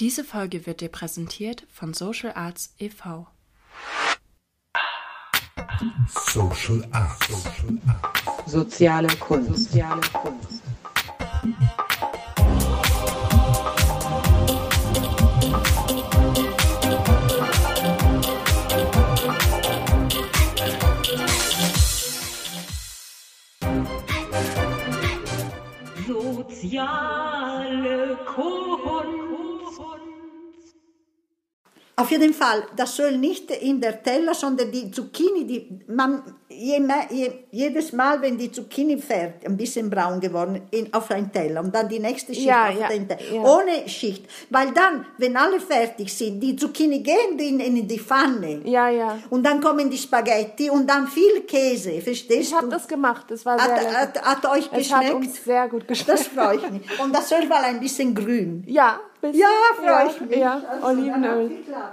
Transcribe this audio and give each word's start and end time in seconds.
Diese 0.00 0.24
Folge 0.24 0.64
wird 0.64 0.80
dir 0.80 0.88
präsentiert 0.88 1.66
von 1.70 1.92
Social 1.92 2.32
Arts 2.32 2.74
e.V. 2.78 3.26
Social 6.08 6.88
Arts. 6.90 7.28
Social 7.28 7.78
Arts. 7.86 8.50
Soziale 8.50 9.08
Kunst. 9.18 9.72
Soziale 9.72 10.00
Kunst. 10.14 10.62
Soziale 26.08 28.18
Kunst. 28.34 28.69
Auf 32.00 32.10
jeden 32.10 32.32
Fall, 32.34 32.64
das 32.76 32.96
soll 32.96 33.16
nicht 33.18 33.50
in 33.50 33.80
der 33.80 34.02
Teller, 34.02 34.34
sondern 34.34 34.70
die 34.72 34.90
Zucchini, 34.90 35.44
die 35.46 35.80
man 35.92 36.22
je, 36.48 36.80
je, 37.10 37.30
jedes 37.50 37.92
Mal, 37.92 38.20
wenn 38.22 38.36
die 38.38 38.50
Zucchini 38.50 38.98
fährt, 38.98 39.44
ein 39.46 39.56
bisschen 39.56 39.88
braun 39.90 40.18
geworden, 40.20 40.62
in, 40.70 40.92
auf 40.92 41.10
ein 41.10 41.30
Teller 41.32 41.60
und 41.60 41.74
dann 41.74 41.88
die 41.88 41.98
nächste 41.98 42.34
Schicht 42.34 42.46
Ja, 42.46 42.68
auf 42.68 42.78
ja, 42.78 42.88
den 42.88 43.06
Teller, 43.08 43.20
ja. 43.32 43.42
ohne 43.42 43.88
Schicht, 43.88 44.24
weil 44.50 44.72
dann, 44.72 45.06
wenn 45.18 45.36
alle 45.36 45.60
fertig 45.60 46.12
sind, 46.12 46.40
die 46.40 46.56
Zucchini 46.56 47.00
gehen 47.00 47.38
in, 47.38 47.60
in 47.60 47.86
die 47.86 47.98
Pfanne 47.98 48.60
Ja, 48.64 48.88
ja. 48.88 49.18
und 49.30 49.44
dann 49.44 49.60
kommen 49.60 49.88
die 49.90 49.98
Spaghetti 49.98 50.70
und 50.70 50.88
dann 50.88 51.06
viel 51.06 51.42
Käse, 51.46 52.00
verstehst 52.00 52.50
Ich 52.50 52.54
habe 52.54 52.66
du? 52.66 52.72
das 52.72 52.88
gemacht. 52.88 53.26
Das 53.28 53.44
war 53.46 53.58
hat, 53.60 53.66
sehr 53.80 53.90
lecker. 53.90 54.00
hat, 54.00 54.22
hat 54.22 54.46
euch 54.46 54.68
Es 54.72 54.92
hat 54.92 55.00
geschmeckt? 55.02 55.14
uns 55.14 55.44
sehr 55.44 55.68
gut 55.68 55.84
das 55.88 55.98
geschmeckt. 56.06 56.30
freut 56.34 56.72
mich. 56.72 56.82
Und 57.02 57.14
das 57.14 57.28
soll 57.28 57.46
mal 57.46 57.62
ein 57.64 57.78
bisschen 57.80 58.14
grün. 58.14 58.64
Ja, 58.66 59.00
bisschen, 59.20 59.40
Ja, 59.40 59.48
freue 59.76 60.10
ich 60.10 60.20
mich. 60.20 60.38
Ja, 60.38 60.62
Olivenöl. 60.82 61.50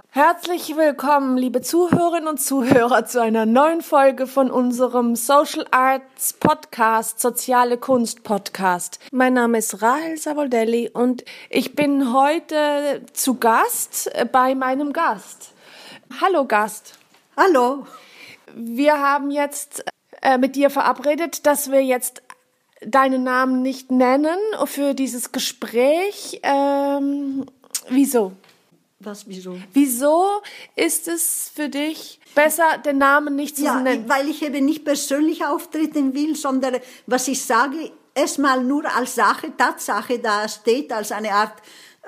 Herzlich 0.10 0.76
willkommen, 0.76 1.38
liebe 1.38 1.62
Zuhörerinnen 1.62 2.28
und 2.28 2.40
Zuhörer, 2.40 3.06
zu 3.06 3.22
einer 3.22 3.46
neuen 3.46 3.82
Folge 3.82 4.28
von 4.28 4.50
unserem 4.50 5.16
Social 5.16 5.66
Arts 5.72 6.34
Podcast, 6.34 7.20
Soziale 7.20 7.78
Kunst 7.78 8.24
Podcast. 8.24 9.00
Mein 9.12 9.34
Name 9.34 9.58
ist 9.58 9.82
Rahel 9.82 10.18
Savoldelli 10.18 10.90
und 10.94 11.26
ich 11.50 11.76
bin 11.76 12.14
heute 12.14 13.02
zu 13.14 13.36
Gast 13.36 14.10
äh, 14.16 14.26
bei 14.26 14.56
meinem 14.56 14.94
Gast. 14.94 15.52
Hallo 16.22 16.46
Gast. 16.46 16.98
Hallo. 17.36 17.86
Wir 18.56 19.00
haben 19.00 19.30
jetzt 19.30 19.84
äh, 20.22 20.38
mit 20.38 20.56
dir 20.56 20.70
verabredet, 20.70 21.46
dass 21.46 21.72
wir 21.72 21.84
jetzt 21.84 22.24
deinen 22.86 23.24
Namen 23.24 23.62
nicht 23.62 23.92
nennen 23.92 24.38
für 24.66 24.94
dieses 24.94 25.32
Gespräch. 25.32 26.40
Ähm, 26.44 27.46
wieso? 27.90 28.34
Was, 29.00 29.28
wieso? 29.28 29.58
Wieso 29.74 30.42
ist 30.76 31.08
es 31.08 31.52
für 31.54 31.70
dich 31.70 32.20
besser, 32.34 32.80
den 32.84 32.98
Namen 32.98 33.36
nicht 33.36 33.56
zu 33.58 33.64
Ja, 33.64 33.80
nennen? 33.80 34.10
weil 34.10 34.28
ich 34.28 34.42
eben 34.44 34.66
nicht 34.66 34.84
persönlich 34.86 35.46
auftreten 35.46 36.14
will, 36.16 36.36
sondern 36.36 36.78
was 37.06 37.28
ich 37.28 37.44
sage, 37.46 37.92
erstmal 38.16 38.64
nur 38.64 38.84
als 38.96 39.16
Sache, 39.16 39.56
Tatsache 39.56 40.18
da 40.20 40.48
steht, 40.50 40.92
als 40.92 41.12
eine 41.12 41.32
Art 41.32 41.54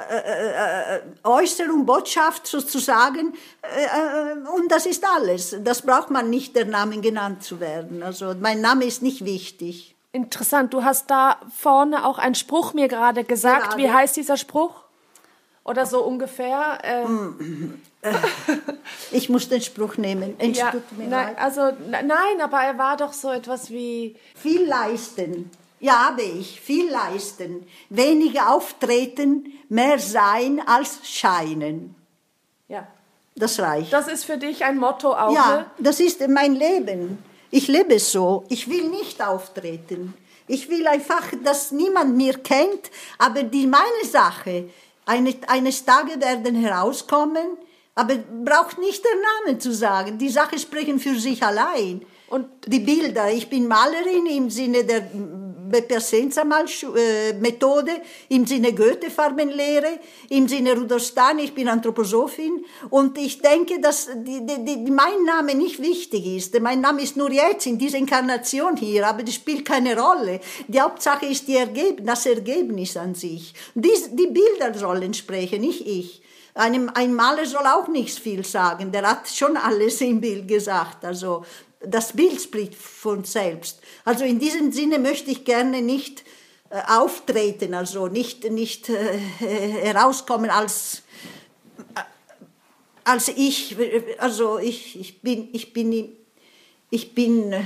äh, 0.10 0.18
äh, 0.18 0.96
äh, 0.98 1.02
Äußerung, 1.26 1.86
Botschaft 1.86 2.48
sozusagen. 2.48 3.34
Äh, 3.62 4.50
und 4.58 4.72
das 4.72 4.86
ist 4.86 5.04
alles. 5.06 5.58
Das 5.64 5.82
braucht 5.84 6.10
man 6.10 6.30
nicht, 6.30 6.56
der 6.56 6.66
Name 6.66 7.02
genannt 7.02 7.44
zu 7.44 7.60
werden. 7.60 8.02
Also 8.02 8.34
mein 8.40 8.62
Name 8.62 8.86
ist 8.86 9.04
nicht 9.04 9.26
wichtig. 9.26 9.96
Interessant, 10.12 10.74
du 10.74 10.84
hast 10.84 11.10
da 11.12 11.38
vorne 11.56 12.06
auch 12.06 12.18
einen 12.18 12.36
Spruch 12.36 12.74
mir 12.74 12.88
gerade 12.88 13.24
gesagt. 13.24 13.78
Wie 13.78 13.92
heißt 13.92 14.16
dieser 14.16 14.38
Spruch? 14.38 14.74
Oder 15.64 15.86
so 15.86 16.04
ungefähr? 16.04 16.80
Hm. 16.84 17.80
Äh, 18.02 18.12
Ich 19.12 19.30
muss 19.30 19.50
den 19.50 19.62
Spruch 19.62 19.98
nehmen. 19.98 20.36
Es 20.40 20.58
ja, 20.58 20.74
mir 20.98 21.08
nein, 21.08 21.38
also 21.38 21.72
nein, 21.90 22.42
aber 22.42 22.60
er 22.62 22.78
war 22.78 22.98
doch 22.98 23.14
so 23.14 23.30
etwas 23.30 23.70
wie 23.70 24.16
Viel 24.36 24.66
leisten. 24.66 25.52
Ja, 25.80 26.08
habe 26.10 26.24
ich. 26.24 26.60
Viel 26.60 26.90
leisten. 26.90 27.68
Weniger 27.90 28.52
auftreten, 28.52 29.54
mehr 29.70 30.00
sein 30.00 30.62
als 30.66 31.00
scheinen. 31.08 31.96
ja. 32.68 32.88
Das 33.36 33.58
reicht. 33.62 33.94
Das 33.94 34.10
ist 34.10 34.26
für 34.26 34.38
dich 34.38 34.66
ein 34.66 34.78
Motto 34.78 35.14
auch, 35.14 35.34
Ja, 35.34 35.58
ne? 35.60 35.66
das 35.78 36.02
ist 36.02 36.28
mein 36.28 36.56
Leben. 36.56 37.24
Ich 37.52 37.68
lebe 37.68 38.00
so. 38.00 38.46
Ich 38.50 38.70
will 38.70 38.90
nicht 38.90 39.22
auftreten. 39.22 40.14
Ich 40.48 40.70
will 40.70 40.88
einfach, 40.88 41.28
dass 41.44 41.72
niemand 41.72 42.16
mir 42.16 42.34
kennt, 42.34 42.90
aber 43.18 43.44
die 43.44 43.68
meine 43.68 44.06
Sache. 44.10 44.70
Eine, 45.06 45.36
eines 45.48 45.86
Tages 45.86 46.20
werden 46.20 46.56
herauskommen, 46.56 47.58
aber 47.96 48.16
braucht 48.16 48.78
nicht 48.78 49.04
der 49.04 49.18
Name 49.48 49.58
zu 49.60 49.74
sagen. 49.74 50.18
Die 50.18 50.30
Sachen 50.30 50.60
sprechen 50.60 51.00
für 51.00 51.18
sich 51.20 51.44
allein. 51.44 52.06
Und- 52.30 52.48
die 52.68 52.80
Bilder. 52.80 53.32
Ich 53.32 53.50
bin 53.50 53.68
Malerin 53.68 54.26
im 54.28 54.50
Sinne 54.50 54.84
der 54.84 55.10
Bepersenza-Methode, 55.70 57.92
im 58.30 58.46
Sinne 58.46 58.74
Goethe-Farbenlehre, 58.74 60.00
im 60.30 60.48
Sinne 60.48 60.74
Rudolf 60.74 61.04
Steiner. 61.04 61.44
Ich 61.44 61.54
bin 61.54 61.68
Anthroposophin 61.68 62.66
und 62.90 63.18
ich 63.18 63.42
denke, 63.42 63.80
dass 63.80 64.10
die, 64.16 64.46
die, 64.46 64.66
die, 64.66 64.92
mein 64.92 65.24
Name 65.26 65.56
nicht 65.56 65.82
wichtig 65.82 66.26
ist. 66.26 66.60
Mein 66.60 66.82
Name 66.82 67.02
ist 67.02 67.18
nur 67.18 67.32
jetzt 67.32 67.66
in 67.66 67.78
dieser 67.78 67.98
Inkarnation 67.98 68.78
hier, 68.78 69.08
aber 69.08 69.24
das 69.24 69.36
spielt 69.36 69.66
keine 69.66 70.00
Rolle. 70.00 70.40
Die 70.68 70.82
Hauptsache 70.82 71.26
ist 71.26 71.48
die 71.48 71.56
Ergeb 71.56 72.06
das 72.06 72.26
Ergebnis 72.26 72.98
an 72.98 73.16
sich. 73.16 73.54
Dies, 73.76 74.10
die 74.14 74.28
Bilder 74.28 74.78
sollen 74.78 75.14
sprechen, 75.14 75.62
nicht 75.62 75.86
ich. 75.86 76.22
Einem, 76.56 76.90
ein 76.94 77.14
Maler 77.14 77.46
soll 77.46 77.66
auch 77.66 77.88
nicht 77.88 78.20
viel 78.20 78.44
sagen, 78.44 78.92
der 78.92 79.10
hat 79.10 79.30
schon 79.30 79.56
alles 79.56 80.02
im 80.02 80.20
Bild 80.20 80.48
gesagt. 80.48 81.06
Also 81.06 81.46
das 81.80 82.14
Bild 82.14 82.42
spricht 82.42 82.76
von 82.76 83.24
selbst. 83.24 83.82
Also 84.06 84.26
in 84.26 84.40
diesem 84.40 84.72
Sinne 84.72 85.00
möchte 85.00 85.32
ich 85.32 85.46
gerne 85.46 85.82
nicht 85.82 86.24
äh, 86.70 86.82
auftreten, 86.88 87.74
also 87.74 88.08
nicht, 88.08 88.50
nicht 88.52 88.90
äh, 88.90 89.18
herauskommen 89.40 90.50
als, 90.50 91.04
äh, 91.96 92.02
als 93.04 93.30
ich, 93.30 93.76
also 94.18 94.60
ich, 94.60 95.00
ich 95.00 95.22
bin, 95.22 95.50
ich 95.54 95.74
bin, 95.74 96.16
ich 96.90 97.16
bin 97.16 97.54
äh, 97.54 97.62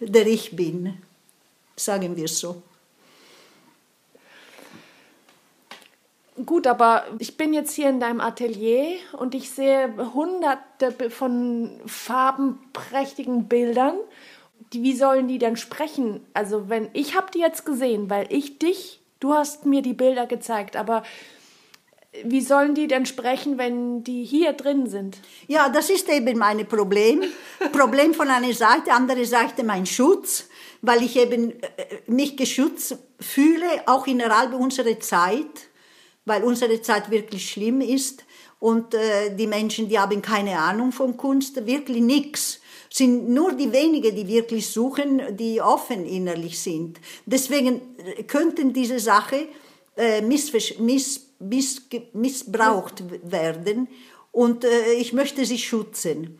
der 0.00 0.26
ich 0.26 0.54
bin, 0.54 0.98
sagen 1.74 2.16
wir 2.16 2.28
so. 2.28 2.62
Gut, 6.44 6.66
aber 6.66 7.04
ich 7.18 7.38
bin 7.38 7.54
jetzt 7.54 7.72
hier 7.72 7.88
in 7.88 7.98
deinem 7.98 8.20
Atelier 8.20 8.96
und 9.18 9.34
ich 9.34 9.50
sehe 9.50 9.90
hunderte 10.12 11.10
von 11.10 11.80
farbenprächtigen 11.86 13.48
Bildern. 13.48 13.94
Wie 14.70 14.94
sollen 14.94 15.28
die 15.28 15.38
denn 15.38 15.56
sprechen? 15.56 16.26
Also 16.34 16.68
wenn 16.68 16.88
ich 16.92 17.16
habe 17.16 17.30
die 17.32 17.38
jetzt 17.38 17.64
gesehen, 17.64 18.10
weil 18.10 18.26
ich 18.28 18.58
dich, 18.58 19.00
du 19.20 19.32
hast 19.32 19.64
mir 19.64 19.80
die 19.80 19.94
Bilder 19.94 20.26
gezeigt, 20.26 20.76
aber 20.76 21.04
wie 22.24 22.40
sollen 22.40 22.74
die 22.74 22.86
denn 22.86 23.06
sprechen, 23.06 23.58
wenn 23.58 24.04
die 24.04 24.24
hier 24.24 24.52
drin 24.52 24.88
sind? 24.88 25.18
Ja, 25.46 25.68
das 25.68 25.90
ist 25.90 26.08
eben 26.08 26.38
mein 26.38 26.66
Problem. 26.66 27.22
Problem 27.72 28.14
von 28.14 28.28
einer 28.28 28.52
Seite, 28.52 28.92
andere 28.92 29.24
Seite 29.24 29.64
mein 29.64 29.86
Schutz, 29.86 30.48
weil 30.82 31.02
ich 31.02 31.16
eben 31.16 31.52
äh, 31.52 31.56
mich 32.06 32.36
geschützt 32.36 32.98
fühle, 33.20 33.66
auch 33.86 34.06
innerhalb 34.06 34.54
unserer 34.54 34.98
Zeit, 35.00 35.68
weil 36.26 36.44
unsere 36.44 36.82
Zeit 36.82 37.10
wirklich 37.10 37.50
schlimm 37.50 37.80
ist 37.80 38.24
und 38.60 38.92
äh, 38.94 39.34
die 39.34 39.46
Menschen, 39.46 39.88
die 39.88 39.98
haben 39.98 40.20
keine 40.20 40.58
Ahnung 40.58 40.92
von 40.92 41.16
Kunst, 41.16 41.64
wirklich 41.66 42.02
nichts. 42.02 42.60
Sind 42.90 43.28
nur 43.28 43.52
die 43.52 43.72
wenigen, 43.72 44.14
die 44.14 44.26
wirklich 44.26 44.68
suchen, 44.68 45.36
die 45.36 45.60
offen 45.60 46.06
innerlich 46.06 46.58
sind. 46.58 46.98
Deswegen 47.24 47.80
äh, 47.98 48.22
könnten 48.24 48.72
diese 48.72 48.98
Sache 48.98 49.48
äh, 49.96 50.20
missversch- 50.20 50.80
miss, 50.80 51.26
miss, 51.38 51.82
missbraucht 52.12 53.04
werden 53.22 53.88
und 54.32 54.64
äh, 54.64 54.92
ich 54.94 55.12
möchte 55.12 55.44
sie 55.44 55.58
schützen. 55.58 56.38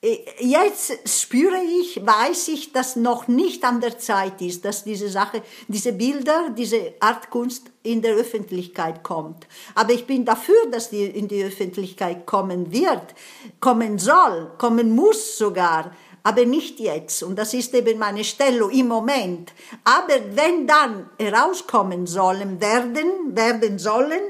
Äh, 0.00 0.18
Jetzt 0.40 0.92
spüre 1.08 1.60
ich, 1.80 2.04
weiß 2.04 2.48
ich, 2.48 2.72
dass 2.72 2.94
noch 2.96 3.26
nicht 3.26 3.64
an 3.64 3.80
der 3.80 3.98
Zeit 3.98 4.40
ist, 4.40 4.64
dass 4.64 4.84
diese 4.84 5.08
Sache, 5.08 5.42
diese 5.66 5.92
Bilder, 5.92 6.50
diese 6.56 6.94
Art 7.00 7.30
Kunst 7.30 7.70
in 7.82 8.02
der 8.02 8.14
Öffentlichkeit 8.14 9.02
kommt. 9.02 9.46
Aber 9.74 9.92
ich 9.92 10.06
bin 10.06 10.24
dafür, 10.24 10.70
dass 10.70 10.90
die 10.90 11.04
in 11.04 11.26
die 11.26 11.42
Öffentlichkeit 11.42 12.26
kommen 12.26 12.72
wird, 12.72 13.14
kommen 13.60 13.98
soll, 13.98 14.52
kommen 14.58 14.94
muss 14.94 15.36
sogar 15.36 15.92
aber 16.28 16.44
nicht 16.44 16.78
jetzt. 16.78 17.22
Und 17.22 17.36
das 17.38 17.54
ist 17.54 17.74
eben 17.74 17.98
meine 17.98 18.22
Stellung 18.22 18.70
im 18.70 18.88
Moment. 18.88 19.52
Aber 19.84 20.14
wenn 20.32 20.66
dann 20.66 21.08
herauskommen 21.18 22.06
sollen, 22.06 22.60
werden, 22.60 23.34
werden 23.34 23.78
sollen, 23.78 24.20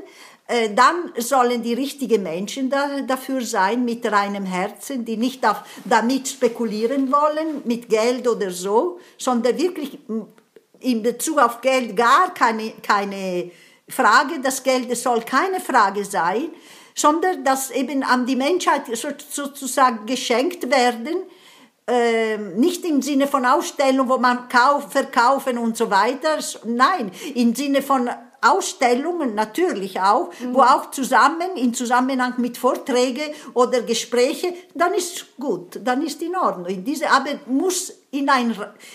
dann 0.74 1.12
sollen 1.18 1.62
die 1.62 1.74
richtigen 1.74 2.22
Menschen 2.22 2.70
da, 2.70 3.02
dafür 3.02 3.42
sein, 3.42 3.84
mit 3.84 4.10
reinem 4.10 4.46
Herzen, 4.46 5.04
die 5.04 5.18
nicht 5.18 5.46
auf, 5.46 5.62
damit 5.84 6.26
spekulieren 6.26 7.12
wollen, 7.12 7.60
mit 7.64 7.90
Geld 7.90 8.26
oder 8.26 8.50
so, 8.50 8.98
sondern 9.18 9.58
wirklich 9.58 9.98
in 10.80 11.02
Bezug 11.02 11.38
auf 11.38 11.60
Geld 11.60 11.94
gar 11.96 12.32
keine, 12.32 12.72
keine 12.82 13.50
Frage. 13.88 14.40
Des 14.40 14.62
Geldes 14.62 15.02
soll 15.02 15.20
keine 15.22 15.60
Frage 15.60 16.04
sein, 16.04 16.48
sondern 16.94 17.44
dass 17.44 17.70
eben 17.70 18.02
an 18.02 18.26
die 18.26 18.36
Menschheit 18.36 18.84
so, 18.92 19.08
sozusagen 19.28 20.06
geschenkt 20.06 20.70
werden, 20.70 21.24
äh, 21.86 22.36
nicht 22.36 22.84
im 22.84 23.00
Sinne 23.00 23.26
von 23.26 23.46
Ausstellung, 23.46 24.08
wo 24.08 24.18
man 24.18 24.48
kauf, 24.48 24.92
verkaufen 24.92 25.56
und 25.58 25.76
so 25.76 25.90
weiter, 25.90 26.38
nein, 26.64 27.10
im 27.34 27.54
Sinne 27.54 27.82
von 27.82 28.10
Ausstellungen 28.40 29.34
natürlich 29.34 30.00
auch, 30.00 30.30
mhm. 30.38 30.54
wo 30.54 30.60
auch 30.60 30.90
zusammen, 30.90 31.56
in 31.56 31.74
Zusammenhang 31.74 32.34
mit 32.38 32.56
Vorträgen 32.56 33.30
oder 33.54 33.82
Gespräche, 33.82 34.54
dann 34.74 34.94
ist 34.94 35.36
gut, 35.38 35.80
dann 35.82 36.02
ist 36.02 36.22
in 36.22 36.36
Ordnung. 36.36 36.66
In 36.66 36.84
diese, 36.84 37.10
aber 37.10 37.30
muss 37.46 37.92
in 38.10 38.28
ein 38.28 38.54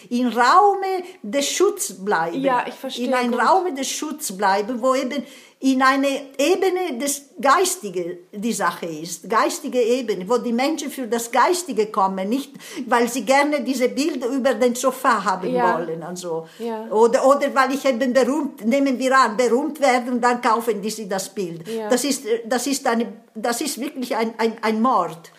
in 0.09 0.27
Raume 0.27 1.03
des 1.21 1.47
Schutzes 1.49 2.03
bleiben. 2.03 2.41
Ja, 2.41 2.65
ich 2.67 2.73
verstehe. 2.73 3.07
In 3.07 3.13
ein 3.13 3.33
Raume 3.33 3.73
des 3.73 3.89
Schutzes 3.89 4.35
bleiben, 4.35 4.81
wo 4.81 4.95
eben 4.95 5.23
in 5.63 5.81
eine 5.81 6.09
Ebene 6.37 6.97
des 6.99 7.21
Geistige 7.39 8.17
die 8.33 8.51
Sache 8.51 8.85
ist, 8.85 9.29
geistige 9.29 9.81
Ebene, 9.81 10.27
wo 10.27 10.37
die 10.37 10.51
Menschen 10.51 10.91
für 10.91 11.07
das 11.07 11.31
Geistige 11.31 11.85
kommen, 11.87 12.27
nicht 12.27 12.51
weil 12.85 13.07
sie 13.07 13.23
gerne 13.23 13.61
diese 13.61 13.87
Bilder 13.87 14.27
über 14.27 14.53
den 14.55 14.75
Sofa 14.75 15.23
haben 15.23 15.49
Ja. 15.53 15.77
wollen, 15.79 16.03
also 16.03 16.47
Ja. 16.59 16.87
oder 16.91 17.25
oder 17.25 17.47
weil 17.55 17.71
ich 17.73 17.85
eben 17.85 18.11
berühmt, 18.11 18.65
nehmen 18.65 18.99
wir 18.99 19.17
an, 19.17 19.37
berühmt 19.37 19.79
werde 19.79 20.11
und 20.11 20.19
dann 20.21 20.41
kaufen 20.41 20.81
die 20.81 20.89
sie 20.89 21.07
das 21.07 21.29
Bild. 21.29 21.65
Ja. 21.67 21.87
Das 21.87 22.03
ist 22.03 22.25
das 22.45 22.67
ist 22.67 22.85
eine 22.85 23.05
das 23.33 23.61
ist 23.61 23.79
wirklich 23.79 24.13
ein 24.17 24.33
ein, 24.37 24.53
ein 24.61 24.81
Mord 24.81 25.31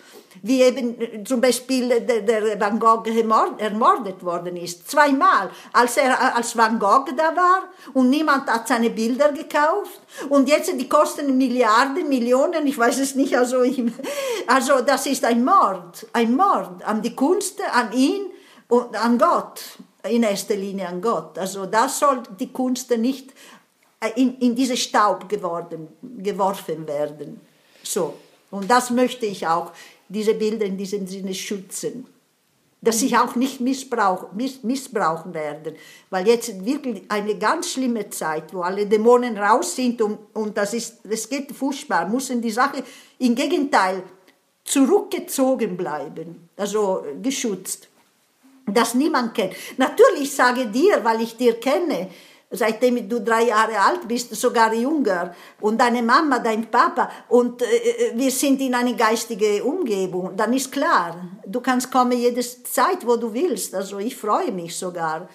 wie 0.47 0.61
eben 0.61 1.01
äh, 1.01 1.23
zum 1.23 1.41
Beispiel 1.41 1.89
der, 2.01 2.21
der 2.21 2.59
Van 2.59 2.79
Gogh 2.79 3.09
ermord- 3.09 3.59
ermordet 3.59 4.23
worden 4.23 4.55
ist. 4.57 4.87
Zweimal, 4.87 5.49
als, 5.73 5.97
er, 5.97 6.35
als 6.35 6.55
Van 6.55 6.77
Gogh 6.77 7.11
da 7.17 7.35
war 7.35 7.63
und 7.95 8.11
niemand 8.11 8.47
hat 8.47 8.67
seine 8.67 8.91
Bilder 8.91 9.31
gekauft. 9.31 9.99
Und 10.29 10.47
jetzt, 10.47 10.71
die 10.71 10.87
kosten 10.87 11.35
Milliarden, 11.35 12.07
Millionen, 12.07 12.67
ich 12.67 12.77
weiß 12.77 12.99
es 12.99 13.15
nicht, 13.15 13.35
also, 13.35 13.63
also 14.45 14.81
das 14.85 15.07
ist 15.07 15.25
ein 15.25 15.43
Mord, 15.43 16.05
ein 16.13 16.35
Mord 16.35 16.83
an 16.83 17.01
die 17.01 17.15
Kunst, 17.15 17.59
an 17.73 17.91
ihn 17.91 18.27
und 18.67 18.95
an 18.95 19.17
Gott, 19.17 19.61
in 20.07 20.21
erster 20.21 20.55
Linie 20.55 20.87
an 20.87 21.01
Gott. 21.01 21.39
Also 21.39 21.65
das 21.65 21.97
soll 21.97 22.21
die 22.39 22.53
Kunst 22.53 22.95
nicht 22.97 23.33
äh, 23.99 24.11
in, 24.15 24.37
in 24.37 24.55
diese 24.55 24.77
Staub 24.77 25.27
geworden, 25.27 25.87
geworfen 26.19 26.87
werden. 26.87 27.41
So. 27.81 28.13
Und 28.51 28.69
das 28.69 28.91
möchte 28.91 29.25
ich 29.25 29.47
auch, 29.47 29.71
diese 30.07 30.33
Bilder 30.33 30.65
in 30.65 30.77
diesem 30.77 31.07
Sinne 31.07 31.33
schützen. 31.33 32.07
Dass 32.81 32.99
sie 32.99 33.15
auch 33.17 33.35
nicht 33.35 33.61
missbrauch, 33.61 34.31
miss, 34.33 34.61
missbrauchen 34.63 35.33
werden. 35.33 35.75
Weil 36.11 36.27
jetzt 36.27 36.63
wirklich 36.63 37.03
eine 37.09 37.35
ganz 37.37 37.71
schlimme 37.71 38.09
Zeit, 38.09 38.53
wo 38.53 38.61
alle 38.61 38.85
Dämonen 38.85 39.37
raus 39.37 39.75
sind 39.75 40.01
und, 40.01 40.19
und 40.33 40.55
das, 40.55 40.73
ist, 40.73 40.97
das 41.03 41.27
geht 41.27 41.51
furchtbar, 41.51 42.07
müssen 42.07 42.41
die 42.41 42.51
Sache 42.51 42.83
im 43.17 43.33
Gegenteil 43.33 44.03
zurückgezogen 44.63 45.77
bleiben, 45.77 46.49
also 46.57 47.03
äh, 47.05 47.19
geschützt 47.21 47.89
das 48.67 48.93
niemand 48.95 49.33
kennt. 49.33 49.53
Natürlich 49.77 50.33
sage 50.33 50.67
dir, 50.67 51.03
weil 51.03 51.21
ich 51.21 51.37
dir 51.37 51.59
kenne, 51.59 52.09
seitdem 52.55 53.07
du 53.07 53.19
drei 53.19 53.43
Jahre 53.43 53.79
alt 53.79 54.07
bist, 54.07 54.35
sogar 54.35 54.73
jünger, 54.73 55.33
und 55.61 55.79
deine 55.79 56.01
Mama, 56.01 56.39
dein 56.39 56.69
Papa, 56.69 57.09
und 57.29 57.61
äh, 57.61 58.11
wir 58.15 58.31
sind 58.31 58.61
in 58.61 58.73
eine 58.73 58.95
geistige 58.95 59.63
Umgebung, 59.63 60.35
dann 60.35 60.53
ist 60.53 60.71
klar, 60.71 61.17
du 61.45 61.61
kannst 61.61 61.91
kommen 61.91 62.13
jede 62.13 62.41
Zeit, 62.41 63.05
wo 63.05 63.15
du 63.15 63.33
willst, 63.33 63.73
also 63.75 63.99
ich 63.99 64.15
freue 64.15 64.51
mich 64.51 64.75
sogar. 64.75 65.27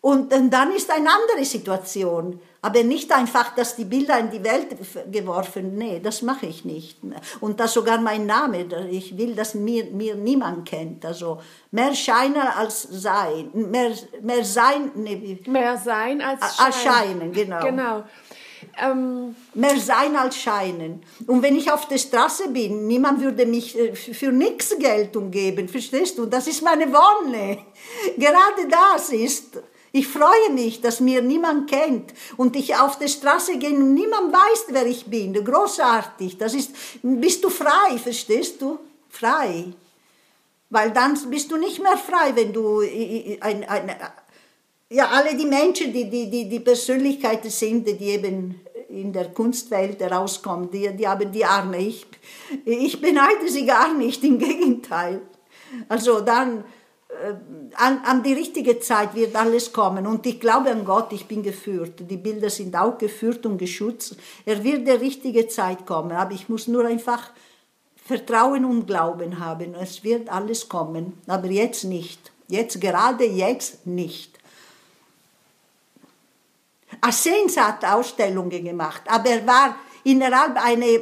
Und 0.00 0.32
dann 0.32 0.72
ist 0.72 0.90
eine 0.90 1.08
andere 1.10 1.44
Situation. 1.44 2.40
Aber 2.60 2.82
nicht 2.82 3.10
einfach, 3.12 3.54
dass 3.54 3.76
die 3.76 3.84
Bilder 3.84 4.18
in 4.18 4.30
die 4.30 4.42
Welt 4.42 4.66
geworfen, 5.12 5.76
nee, 5.76 6.00
das 6.00 6.22
mache 6.22 6.46
ich 6.46 6.64
nicht. 6.64 6.98
Und 7.40 7.60
das 7.60 7.72
sogar 7.72 8.00
mein 8.00 8.26
Name, 8.26 8.66
ich 8.90 9.16
will, 9.16 9.34
dass 9.34 9.54
mir, 9.54 9.84
mir 9.86 10.16
niemand 10.16 10.68
kennt. 10.68 11.04
Also 11.04 11.40
mehr 11.70 11.94
scheinen 11.94 12.36
als 12.42 12.82
sein, 12.82 13.50
mehr, 13.52 13.92
mehr 14.22 14.44
sein, 14.44 14.90
nee, 14.96 15.38
Mehr 15.46 15.76
sein 15.76 16.20
als 16.20 16.56
scheinen. 16.56 16.66
als 16.66 16.82
scheinen, 16.82 17.32
genau. 17.32 17.60
Genau. 17.60 18.04
Ähm, 18.80 19.36
mehr 19.54 19.78
sein 19.78 20.16
als 20.16 20.36
scheinen. 20.36 21.02
Und 21.26 21.42
wenn 21.42 21.56
ich 21.56 21.70
auf 21.70 21.86
der 21.86 21.98
Straße 21.98 22.48
bin, 22.48 22.88
niemand 22.88 23.20
würde 23.20 23.46
mich 23.46 23.78
äh, 23.78 23.94
für 23.94 24.32
nichts 24.32 24.76
Geltung 24.78 25.30
geben, 25.30 25.68
verstehst 25.68 26.18
du? 26.18 26.26
Das 26.26 26.46
ist 26.48 26.62
meine 26.62 26.92
Wonne. 26.92 27.58
Gerade 28.16 28.68
das 28.68 29.10
ist. 29.10 29.58
Ich 29.92 30.06
freue 30.06 30.50
mich, 30.52 30.80
dass 30.80 31.00
mir 31.00 31.22
niemand 31.22 31.70
kennt 31.70 32.12
und 32.36 32.56
ich 32.56 32.76
auf 32.76 32.98
der 32.98 33.08
Straße 33.08 33.58
gehe 33.58 33.70
und 33.74 33.94
niemand 33.94 34.32
weiß, 34.32 34.66
wer 34.68 34.86
ich 34.86 35.06
bin. 35.06 35.32
Großartig. 35.32 36.36
Das 36.38 36.54
ist, 36.54 36.72
bist 37.02 37.42
du 37.42 37.48
frei, 37.50 37.96
verstehst 38.02 38.60
du? 38.60 38.78
Frei. 39.08 39.64
Weil 40.70 40.90
dann 40.92 41.18
bist 41.30 41.50
du 41.50 41.56
nicht 41.56 41.82
mehr 41.82 41.96
frei, 41.96 42.32
wenn 42.34 42.52
du 42.52 42.82
i- 42.82 43.32
i- 43.34 43.38
ein, 43.40 43.64
ein, 43.68 43.90
ja, 44.90 45.08
alle 45.08 45.34
die 45.34 45.46
Menschen, 45.46 45.92
die, 45.92 46.08
die, 46.10 46.28
die, 46.30 46.48
die 46.48 46.60
Persönlichkeiten 46.60 47.50
sind, 47.50 47.86
die 47.86 48.04
eben 48.04 48.60
in 48.90 49.12
der 49.12 49.30
Kunstwelt 49.32 50.00
herauskommen, 50.00 50.70
die, 50.70 50.90
die 50.96 51.06
haben 51.08 51.30
die 51.32 51.44
Arme. 51.44 51.78
Ich, 51.78 52.06
ich 52.64 53.00
beneide 53.00 53.48
sie 53.48 53.64
gar 53.66 53.92
nicht, 53.94 54.22
im 54.24 54.38
Gegenteil. 54.38 55.22
Also 55.88 56.20
dann, 56.20 56.58
äh, 56.60 56.62
an, 57.74 58.00
an 58.04 58.22
die 58.22 58.32
richtige 58.32 58.80
Zeit 58.80 59.14
wird 59.14 59.34
alles 59.36 59.72
kommen. 59.72 60.06
Und 60.06 60.24
ich 60.26 60.40
glaube 60.40 60.70
an 60.70 60.84
Gott, 60.84 61.12
ich 61.12 61.26
bin 61.26 61.42
geführt. 61.42 61.94
Die 62.10 62.16
Bilder 62.16 62.50
sind 62.50 62.76
auch 62.76 62.98
geführt 62.98 63.46
und 63.46 63.58
geschützt. 63.58 64.16
Er 64.44 64.62
wird 64.64 64.86
der 64.86 65.00
richtige 65.00 65.48
Zeit 65.48 65.86
kommen. 65.86 66.12
Aber 66.12 66.32
ich 66.32 66.48
muss 66.48 66.68
nur 66.68 66.86
einfach 66.86 67.30
Vertrauen 67.96 68.64
und 68.64 68.86
Glauben 68.86 69.38
haben. 69.38 69.74
Es 69.74 70.02
wird 70.04 70.28
alles 70.30 70.68
kommen. 70.68 71.20
Aber 71.26 71.48
jetzt 71.48 71.84
nicht. 71.84 72.32
Jetzt, 72.48 72.80
gerade 72.80 73.24
jetzt 73.24 73.86
nicht. 73.86 74.38
Assens 77.00 77.56
hat 77.56 77.84
Ausstellungen 77.84 78.64
gemacht, 78.64 79.02
aber 79.06 79.30
er 79.30 79.46
war 79.46 79.76
innerhalb 80.04 80.56
eine, 80.62 81.00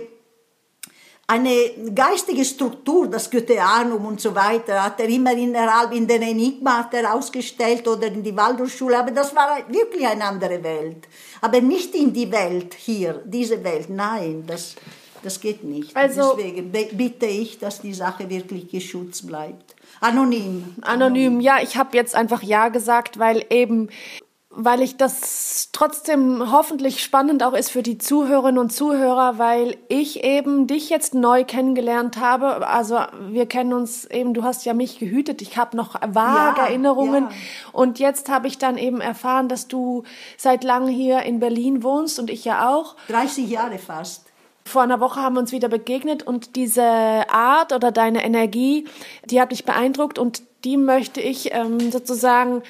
eine 1.29 1.71
geistige 1.95 2.45
Struktur, 2.45 3.09
das 3.09 3.31
Goetheanum 3.31 4.05
und 4.07 4.21
so 4.21 4.35
weiter, 4.35 4.85
hat 4.85 5.01
er 5.01 5.09
immer 5.09 5.33
innerhalb 5.33 5.93
in 5.93 6.07
den 6.07 6.23
Enigma 6.23 6.79
hat 6.79 6.95
er 6.95 7.13
ausgestellt 7.13 7.87
oder 7.89 8.07
in 8.07 8.23
die 8.23 8.37
Waldorfschule, 8.37 8.97
aber 8.99 9.11
das 9.11 9.35
war 9.35 9.59
wirklich 9.69 10.07
eine 10.07 10.25
andere 10.25 10.63
Welt. 10.63 11.09
Aber 11.41 11.61
nicht 11.61 11.95
in 11.95 12.13
die 12.13 12.31
Welt 12.31 12.75
hier, 12.75 13.23
diese 13.25 13.63
Welt, 13.65 13.91
nein, 13.91 14.45
das, 14.47 14.77
das 15.23 15.41
geht 15.41 15.65
nicht. 15.65 15.97
Also- 15.97 16.35
Deswegen 16.37 16.71
bitte 16.71 17.27
ich, 17.27 17.59
dass 17.59 17.81
die 17.81 17.95
Sache 17.95 18.31
wirklich 18.31 18.69
geschützt 18.69 19.27
bleibt. 19.27 19.75
Anonym. 20.01 20.77
anonym, 20.83 21.41
ja, 21.41 21.59
ich 21.61 21.77
habe 21.77 21.97
jetzt 21.97 22.15
einfach 22.15 22.43
Ja 22.43 22.69
gesagt, 22.69 23.19
weil 23.19 23.45
eben, 23.51 23.89
weil 24.59 24.81
ich 24.81 24.97
das 24.97 25.69
trotzdem 25.73 26.51
hoffentlich 26.51 27.03
spannend 27.03 27.43
auch 27.43 27.53
ist 27.53 27.71
für 27.71 27.83
die 27.83 27.99
Zuhörerinnen 27.99 28.59
und 28.59 28.73
Zuhörer, 28.73 29.39
weil 29.39 29.77
ich 29.89 30.25
eben 30.25 30.67
dich 30.67 30.89
jetzt 30.89 31.15
neu 31.15 31.45
kennengelernt 31.45 32.17
habe. 32.19 32.67
Also 32.67 32.99
wir 33.29 33.45
kennen 33.45 33.75
uns 33.75 34.07
eben, 34.07 34.33
du 34.33 34.45
hast 34.45 34.65
ja 34.65 34.73
mich 34.73 34.99
gehütet, 34.99 35.43
ich 35.43 35.59
habe 35.59 35.77
noch 35.77 35.95
vage 35.95 36.61
Ja, 36.61 36.67
Erinnerungen 36.67 37.25
ja. 37.25 37.31
und 37.73 37.99
jetzt 37.99 38.31
habe 38.31 38.47
ich 38.49 38.57
dann 38.57 38.79
eben 38.79 39.03
erfahren, 39.03 39.49
dass 39.49 39.69
du 39.69 40.05
seit 40.39 40.65
langem 40.65 40.89
hier 40.89 41.23
in 41.23 41.39
Berlin 41.39 41.83
wohnst 41.83 42.19
und 42.19 42.31
ich 42.31 42.47
ja 42.47 42.75
auch. 42.75 42.97
30 43.09 43.51
Jahre 43.51 43.79
fast. 43.79 44.25
Vor 44.65 44.83
einer 44.83 45.01
Woche 45.01 45.21
haben 45.21 45.37
wir 45.37 45.41
uns 45.41 45.53
wieder 45.53 45.69
begegnet 45.69 46.23
und 46.23 46.57
diese 46.57 46.83
Art 46.83 47.73
oder 47.73 47.93
deine 47.93 48.25
Energie, 48.25 48.89
die 49.27 49.41
hat 49.41 49.51
mich 49.51 49.65
beeindruckt 49.65 50.19
und 50.19 50.43
die 50.65 50.77
möchte 50.77 51.21
ich 51.21 51.55
ähm, 51.55 51.93
sozusagen, 51.93 52.63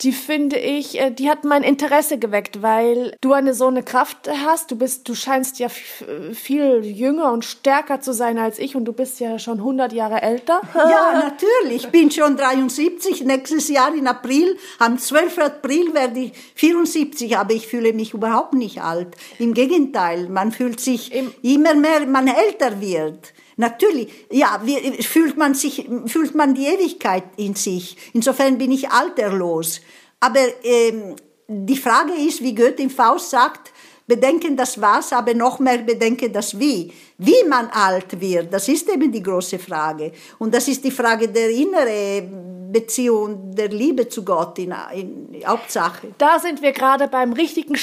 die 0.00 0.12
finde 0.12 0.58
ich, 0.58 1.00
äh, 1.00 1.10
die 1.10 1.30
hat 1.30 1.44
mein 1.44 1.62
Interesse 1.62 2.18
geweckt, 2.18 2.62
weil 2.62 3.16
du 3.20 3.32
eine 3.32 3.54
so 3.54 3.68
eine 3.68 3.82
Kraft 3.82 4.28
hast. 4.44 4.70
Du 4.70 4.76
bist, 4.76 5.08
du 5.08 5.14
scheinst 5.14 5.58
ja 5.60 5.68
viel 5.68 6.84
jünger 6.84 7.32
und 7.32 7.44
stärker 7.44 8.00
zu 8.00 8.12
sein 8.12 8.38
als 8.38 8.58
ich 8.58 8.74
und 8.74 8.84
du 8.84 8.92
bist 8.92 9.20
ja 9.20 9.38
schon 9.38 9.58
100 9.58 9.92
Jahre 9.92 10.22
älter. 10.22 10.60
Ja, 10.74 11.12
natürlich. 11.14 11.84
Ich 11.84 11.88
bin 11.88 12.10
schon 12.10 12.36
73, 12.36 13.24
nächstes 13.24 13.68
Jahr 13.68 13.94
in 13.94 14.06
April, 14.06 14.56
am 14.78 14.98
12. 14.98 15.38
April 15.38 15.94
werde 15.94 16.20
ich 16.20 16.32
74, 16.56 17.36
aber 17.38 17.54
ich 17.54 17.66
fühle 17.66 17.92
mich 17.92 18.12
überhaupt 18.12 18.54
nicht 18.54 18.82
alt. 18.82 19.16
Im 19.38 19.54
Gegenteil, 19.54 20.28
man 20.28 20.52
fühlt 20.52 20.80
sich 20.80 21.12
immer 21.42 21.74
mehr, 21.74 22.06
man 22.06 22.28
älter 22.28 22.80
wird. 22.80 23.32
Natürlich, 23.56 24.08
ja, 24.30 24.60
wir, 24.64 24.80
fühlt 25.02 25.36
man 25.36 25.54
sich, 25.54 25.88
fühlt 26.06 26.34
man 26.34 26.54
die 26.54 26.66
Ewigkeit 26.66 27.24
in 27.36 27.54
sich. 27.54 27.96
Insofern 28.12 28.58
bin 28.58 28.72
ich 28.72 28.90
alterlos. 28.90 29.80
Aber 30.20 30.40
ähm, 30.62 31.16
die 31.46 31.76
Frage 31.76 32.12
ist, 32.14 32.42
wie 32.42 32.54
Goethe 32.54 32.82
im 32.82 32.90
Faust 32.90 33.30
sagt, 33.30 33.72
bedenken 34.06 34.56
das 34.56 34.80
Was, 34.80 35.12
aber 35.12 35.34
noch 35.34 35.58
mehr 35.58 35.78
bedenken 35.78 36.32
das 36.32 36.58
Wie. 36.58 36.92
Wie 37.18 37.44
man 37.48 37.68
alt 37.70 38.20
wird, 38.20 38.52
das 38.52 38.68
ist 38.68 38.88
eben 38.88 39.10
die 39.10 39.22
große 39.22 39.58
Frage. 39.58 40.12
Und 40.38 40.54
das 40.54 40.68
ist 40.68 40.84
die 40.84 40.90
Frage 40.90 41.28
der 41.28 41.50
inneren 41.50 42.72
Beziehung, 42.72 43.54
der 43.54 43.68
Liebe 43.68 44.08
zu 44.08 44.24
Gott 44.24 44.58
in, 44.58 44.74
in 44.92 45.46
Hauptsache. 45.46 46.08
Da 46.18 46.38
sind 46.38 46.60
wir 46.60 46.72
gerade 46.72 47.08
beim 47.08 47.32
richtigen 47.32 47.76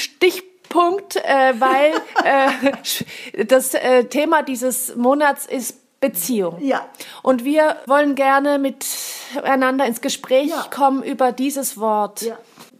Punkt, 0.71 1.15
äh, 1.17 1.53
weil 1.59 1.93
äh, 2.23 3.45
das 3.45 3.73
äh, 3.73 4.05
Thema 4.05 4.41
dieses 4.41 4.95
Monats 4.95 5.45
ist 5.45 5.77
Beziehung. 5.99 6.57
Ja. 6.61 6.87
Und 7.21 7.45
wir 7.45 7.77
wollen 7.85 8.15
gerne 8.15 8.57
miteinander 8.57 9.85
ins 9.85 10.01
Gespräch 10.01 10.49
Ja. 10.49 10.65
kommen 10.73 11.03
über 11.03 11.31
dieses 11.31 11.79
Wort. 11.79 12.23
Ja. 12.23 12.37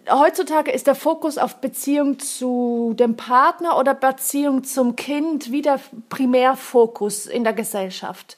Heutzutage 0.10 0.71
ist 0.71 0.88
der 0.88 0.95
Fokus 0.95 1.38
auf 1.38 1.57
Beziehung 1.57 2.17
zu 2.17 2.95
dem 2.98 3.15
Partner 3.15 3.77
oder 3.77 3.93
Beziehung 3.93 4.63
zum 4.63 4.95
Kind 4.95 5.51
wieder 5.51 5.79
Primärfokus 6.10 7.27
in 7.27 7.43
der 7.43 7.53
Gesellschaft. 7.53 8.36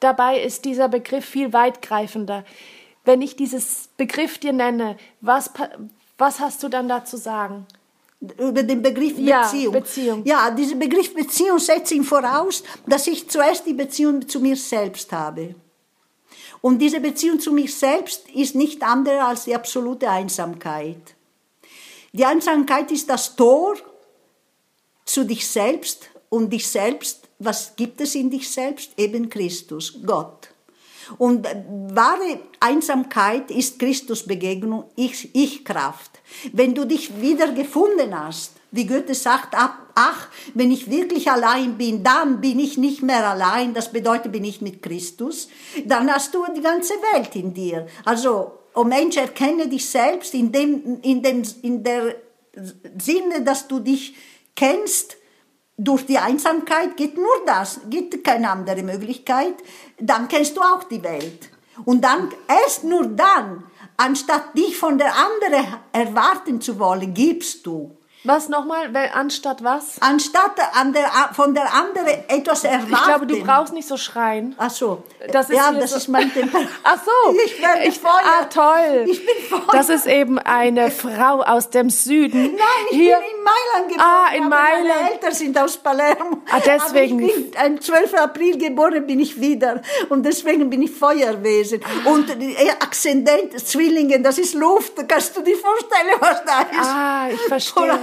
Dabei 0.00 0.40
ist 0.40 0.64
dieser 0.64 0.88
Begriff 0.88 1.24
viel 1.24 1.52
weitgreifender. 1.52 2.44
Wenn 3.04 3.22
ich 3.22 3.36
dieses 3.36 3.88
Begriff 3.96 4.38
dir 4.38 4.52
nenne, 4.52 4.96
was, 5.20 5.52
was 6.18 6.40
hast 6.40 6.64
du 6.64 6.68
dann 6.68 6.88
dazu 6.88 7.16
sagen? 7.16 7.66
Über 8.38 8.62
den 8.62 8.82
Begriff 8.82 9.18
Ja, 9.18 9.42
Beziehung. 9.42 9.72
Beziehung. 9.72 10.24
Ja, 10.24 10.50
dieser 10.50 10.76
Begriff 10.76 11.14
Beziehung 11.14 11.58
setzt 11.58 11.92
ihn 11.92 12.04
voraus, 12.04 12.62
dass 12.86 13.06
ich 13.06 13.28
zuerst 13.28 13.66
die 13.66 13.74
Beziehung 13.74 14.28
zu 14.28 14.40
mir 14.40 14.56
selbst 14.56 15.12
habe. 15.12 15.54
Und 16.60 16.78
diese 16.78 17.00
Beziehung 17.00 17.38
zu 17.38 17.52
mir 17.52 17.68
selbst 17.68 18.28
ist 18.34 18.54
nicht 18.54 18.82
andere 18.82 19.22
als 19.24 19.44
die 19.44 19.54
absolute 19.54 20.10
Einsamkeit. 20.10 21.14
Die 22.12 22.24
Einsamkeit 22.24 22.90
ist 22.90 23.08
das 23.08 23.36
Tor 23.36 23.76
zu 25.04 25.24
dich 25.24 25.46
selbst 25.46 26.08
und 26.28 26.52
dich 26.52 26.66
selbst, 26.66 27.28
was 27.38 27.76
gibt 27.76 28.00
es 28.00 28.14
in 28.14 28.30
dich 28.30 28.50
selbst? 28.50 28.92
Eben 28.96 29.28
Christus, 29.28 29.98
Gott. 30.04 30.48
Und 31.18 31.46
äh, 31.46 31.62
wahre 31.90 32.40
Einsamkeit 32.60 33.50
ist 33.50 33.78
Christusbegegnung, 33.78 34.84
Ich- 34.96 35.34
Ich-Kraft. 35.34 36.10
Wenn 36.52 36.74
du 36.74 36.84
dich 36.84 37.20
wieder 37.20 37.52
gefunden 37.52 38.18
hast, 38.18 38.52
wie 38.72 38.86
Goethe 38.86 39.14
sagt, 39.14 39.54
ach, 39.54 40.28
wenn 40.54 40.70
ich 40.70 40.90
wirklich 40.90 41.30
allein 41.30 41.78
bin, 41.78 42.02
dann 42.02 42.40
bin 42.40 42.58
ich 42.58 42.76
nicht 42.76 43.02
mehr 43.02 43.26
allein, 43.28 43.72
das 43.72 43.90
bedeutet, 43.90 44.32
bin 44.32 44.44
ich 44.44 44.60
mit 44.60 44.82
Christus, 44.82 45.48
dann 45.84 46.12
hast 46.12 46.34
du 46.34 46.44
die 46.54 46.60
ganze 46.60 46.94
Welt 47.12 47.34
in 47.36 47.54
dir. 47.54 47.86
Also, 48.04 48.52
oh 48.74 48.84
Mensch, 48.84 49.16
erkenne 49.16 49.68
dich 49.68 49.88
selbst 49.88 50.34
in 50.34 50.52
dem, 50.52 51.00
in 51.02 51.22
dem, 51.22 51.42
in 51.62 51.82
der 51.82 52.16
Sinne, 52.98 53.42
dass 53.42 53.68
du 53.68 53.78
dich 53.80 54.14
kennst, 54.54 55.16
durch 55.76 56.06
die 56.06 56.18
Einsamkeit 56.18 56.96
geht 56.96 57.16
nur 57.16 57.44
das, 57.46 57.80
gibt 57.90 58.24
keine 58.24 58.50
andere 58.50 58.82
Möglichkeit, 58.82 59.54
dann 59.98 60.28
kennst 60.28 60.56
du 60.56 60.60
auch 60.62 60.84
die 60.84 61.02
Welt. 61.02 61.50
Und 61.84 62.02
dann, 62.02 62.30
erst 62.48 62.84
nur 62.84 63.06
dann, 63.06 63.64
anstatt 63.96 64.56
dich 64.56 64.76
von 64.76 64.96
der 64.96 65.12
anderen 65.14 65.66
erwarten 65.92 66.60
zu 66.60 66.78
wollen, 66.78 67.12
gibst 67.12 67.66
du. 67.66 67.96
Was 68.26 68.48
nochmal? 68.48 68.90
Anstatt 69.14 69.62
was? 69.64 69.96
Anstatt 70.00 70.52
an 70.74 70.92
der, 70.92 71.06
von 71.32 71.54
der 71.54 71.72
anderen 71.74 72.06
etwas 72.28 72.64
erwarten. 72.64 72.92
Ich 72.92 73.02
glaube, 73.04 73.26
du 73.26 73.42
brauchst 73.44 73.72
nicht 73.72 73.86
so 73.88 73.96
schreien. 73.96 74.54
Ach 74.58 74.70
so. 74.70 75.02
Das 75.32 75.48
ist 75.50 75.56
ja, 75.56 75.72
das 75.72 75.90
so- 75.90 75.96
ist 75.96 76.08
mein 76.08 76.32
Temperament. 76.32 76.70
Ach 76.82 76.98
so. 77.04 77.34
Ich 77.44 77.60
werde 77.60 77.84
ich, 77.88 77.98
Feuer. 77.98 78.10
Ah, 78.40 78.44
toll. 78.44 79.04
Ich 79.08 79.24
bin 79.24 79.34
Feuer. 79.48 79.66
Das 79.72 79.88
ist 79.88 80.06
eben 80.06 80.38
eine 80.38 80.90
Frau 80.90 81.42
aus 81.42 81.70
dem 81.70 81.90
Süden. 81.90 82.42
Nein, 82.52 82.58
ich 82.90 82.96
Hier. 82.96 83.16
bin 83.16 83.24
in 83.38 83.44
Mailand 83.44 83.92
geboren. 83.92 84.08
Ah, 84.08 84.34
in 84.34 84.48
Mailand. 84.48 84.88
Meine 85.00 85.10
Eltern 85.12 85.32
sind 85.32 85.58
aus 85.58 85.76
Palermo. 85.76 86.38
Ah, 86.50 86.60
deswegen. 86.64 87.18
Aber 87.18 87.26
ich 87.32 87.50
bin, 87.50 87.60
am 87.64 87.80
12. 87.80 88.14
April 88.14 88.58
geboren 88.58 89.06
bin 89.06 89.20
ich 89.20 89.40
wieder. 89.40 89.82
Und 90.08 90.24
deswegen 90.24 90.68
bin 90.68 90.82
ich 90.82 90.90
Feuerwesen. 90.92 91.80
Und 92.04 92.28
die 92.40 92.56
Aszendent, 92.80 93.58
Zwillingen, 93.66 94.22
das 94.22 94.38
ist 94.38 94.54
Luft. 94.54 94.94
Kannst 95.08 95.36
du 95.36 95.42
dir 95.42 95.56
vorstellen, 95.56 96.14
was 96.20 96.44
da 96.44 96.60
ist? 96.62 96.88
Ah, 96.88 97.28
ich 97.32 97.40
verstehe. 97.42 97.98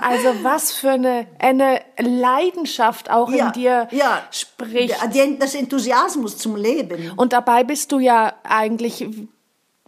Also 0.00 0.34
was 0.42 0.72
für 0.72 0.90
eine, 0.90 1.26
eine 1.38 1.80
Leidenschaft 1.98 3.10
auch 3.10 3.30
in 3.30 3.52
dir 3.52 3.88
ja. 3.90 4.22
spricht. 4.30 4.94
Das 5.38 5.54
Enthusiasmus 5.54 6.36
zum 6.36 6.56
Leben. 6.56 7.12
Und 7.16 7.32
dabei 7.32 7.64
bist 7.64 7.90
du 7.90 8.00
ja 8.00 8.34
eigentlich 8.42 9.06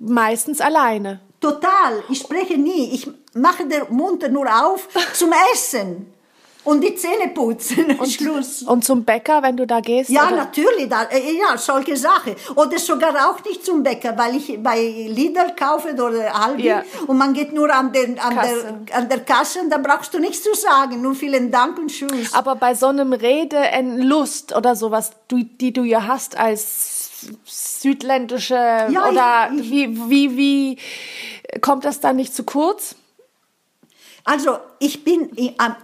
meistens 0.00 0.60
alleine. 0.60 1.20
Total. 1.40 2.02
Ich 2.08 2.20
spreche 2.20 2.56
nie. 2.56 2.94
Ich 2.94 3.10
mache 3.34 3.66
den 3.66 3.82
Mund 3.90 4.26
nur 4.30 4.46
auf 4.46 4.88
zum 5.12 5.30
Essen. 5.52 6.12
Und 6.66 6.82
die 6.82 6.94
Zähne 6.94 7.28
putzen. 7.32 7.96
Schluss. 8.10 8.62
Und 8.62 8.84
zum 8.84 9.04
Bäcker, 9.04 9.42
wenn 9.42 9.56
du 9.56 9.66
da 9.66 9.80
gehst? 9.80 10.10
Ja, 10.10 10.26
oder? 10.26 10.36
natürlich, 10.36 10.88
da, 10.88 11.04
äh, 11.04 11.32
ja, 11.38 11.56
solche 11.56 11.96
Sachen. 11.96 12.34
Oder 12.56 12.78
sogar 12.78 13.14
auch 13.30 13.42
nicht 13.44 13.64
zum 13.64 13.82
Bäcker, 13.82 14.12
weil 14.18 14.36
ich 14.36 14.58
bei 14.62 14.78
Lidl 15.08 15.54
kaufe 15.58 15.94
oder 15.94 16.34
Aldi 16.34 16.64
Ja. 16.66 16.82
und 17.06 17.16
man 17.16 17.32
geht 17.32 17.52
nur 17.52 17.72
an, 17.72 17.92
den, 17.92 18.18
an, 18.18 18.34
Kasse. 18.34 18.78
der, 18.88 18.96
an 18.96 19.08
der 19.08 19.20
Kasse 19.20 19.60
und 19.60 19.70
da 19.70 19.78
brauchst 19.78 20.12
du 20.12 20.18
nichts 20.18 20.42
zu 20.42 20.54
sagen, 20.54 21.00
nur 21.00 21.14
vielen 21.14 21.50
Dank 21.50 21.78
und 21.78 21.88
Tschüss. 21.88 22.34
Aber 22.34 22.56
bei 22.56 22.74
so 22.74 22.86
einem 22.88 23.12
Rede 23.12 23.58
Lust 23.96 24.54
oder 24.54 24.74
sowas, 24.76 25.12
die 25.30 25.72
du 25.72 25.82
ja 25.84 26.06
hast 26.06 26.36
als 26.36 27.30
südländische 27.44 28.54
Ja, 28.54 29.08
oder 29.08 29.50
ich- 29.54 29.60
ich- 29.60 29.70
wie, 29.72 30.10
wie, 30.10 30.36
wie 30.36 30.78
kommt 31.60 31.84
das 31.84 32.00
dann 32.00 32.16
nicht 32.16 32.34
zu 32.34 32.44
kurz? 32.44 32.96
Also 34.28 34.58
ich 34.80 35.04
bin 35.04 35.30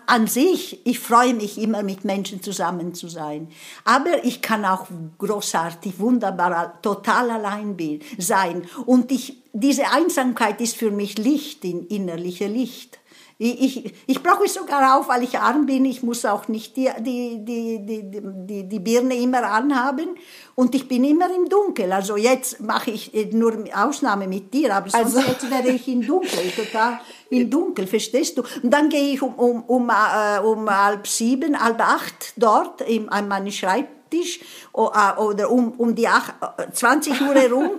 an, 0.06 0.26
sich, 0.26 0.84
ich 0.84 0.98
freue 0.98 1.32
mich 1.32 1.58
immer 1.58 1.84
mit 1.84 2.04
Menschen 2.04 2.42
zusammen 2.42 2.92
zu 2.92 3.06
sein. 3.06 3.46
Aber 3.84 4.24
ich 4.24 4.42
kann 4.42 4.64
auch 4.64 4.88
großartig, 5.18 6.00
wunderbar, 6.00 6.82
total 6.82 7.30
allein 7.30 7.78
sein. 8.18 8.66
Und 8.84 9.12
ich, 9.12 9.44
diese 9.52 9.92
Einsamkeit 9.92 10.60
ist 10.60 10.76
für 10.76 10.90
mich 10.90 11.18
Licht, 11.18 11.64
in 11.64 11.86
innerliche 11.86 12.48
Licht. 12.48 12.98
Ich, 13.44 13.76
ich, 13.86 13.94
ich 14.06 14.22
brauche 14.22 14.44
es 14.44 14.54
sogar 14.54 14.96
auf, 14.96 15.08
weil 15.08 15.24
ich 15.24 15.36
arm 15.36 15.66
bin. 15.66 15.84
Ich 15.84 16.02
muss 16.04 16.24
auch 16.24 16.46
nicht 16.46 16.76
die, 16.76 16.88
die, 17.00 17.44
die, 17.44 17.84
die, 17.84 18.20
die, 18.46 18.68
die 18.68 18.78
Birne 18.78 19.16
immer 19.16 19.42
anhaben. 19.42 20.10
Und 20.54 20.74
ich 20.76 20.86
bin 20.86 21.02
immer 21.02 21.26
im 21.34 21.48
Dunkel. 21.48 21.90
Also 21.92 22.16
jetzt 22.16 22.60
mache 22.60 22.92
ich 22.92 23.12
äh, 23.14 23.24
nur 23.32 23.64
Ausnahme 23.74 24.28
mit 24.28 24.54
dir, 24.54 24.76
aber 24.76 24.90
sonst 24.90 25.16
Also- 25.16 25.28
jetzt 25.28 25.50
wäre 25.50 25.70
ich 25.70 25.88
im 25.88 26.06
Dunkel, 26.06 26.52
total 26.54 27.00
im 27.30 27.50
Dunkel, 27.50 27.86
verstehst 27.88 28.38
du? 28.38 28.42
Und 28.62 28.70
dann 28.70 28.88
gehe 28.88 29.14
ich 29.14 29.22
um, 29.22 29.34
um, 29.34 29.62
um, 29.64 29.90
äh, 29.90 30.38
um 30.40 30.70
halb 30.70 31.08
sieben, 31.08 31.60
halb 31.60 31.80
acht 31.80 32.34
dort 32.36 32.82
im, 32.82 33.08
an 33.08 33.26
meinen 33.26 33.50
Schreibtisch 33.50 34.38
äh, 34.74 35.20
oder 35.20 35.50
um, 35.50 35.72
um 35.78 35.94
die 35.94 36.06
acht, 36.06 36.34
äh, 36.58 36.70
20 36.70 37.20
Uhr 37.22 37.34
herum, 37.34 37.70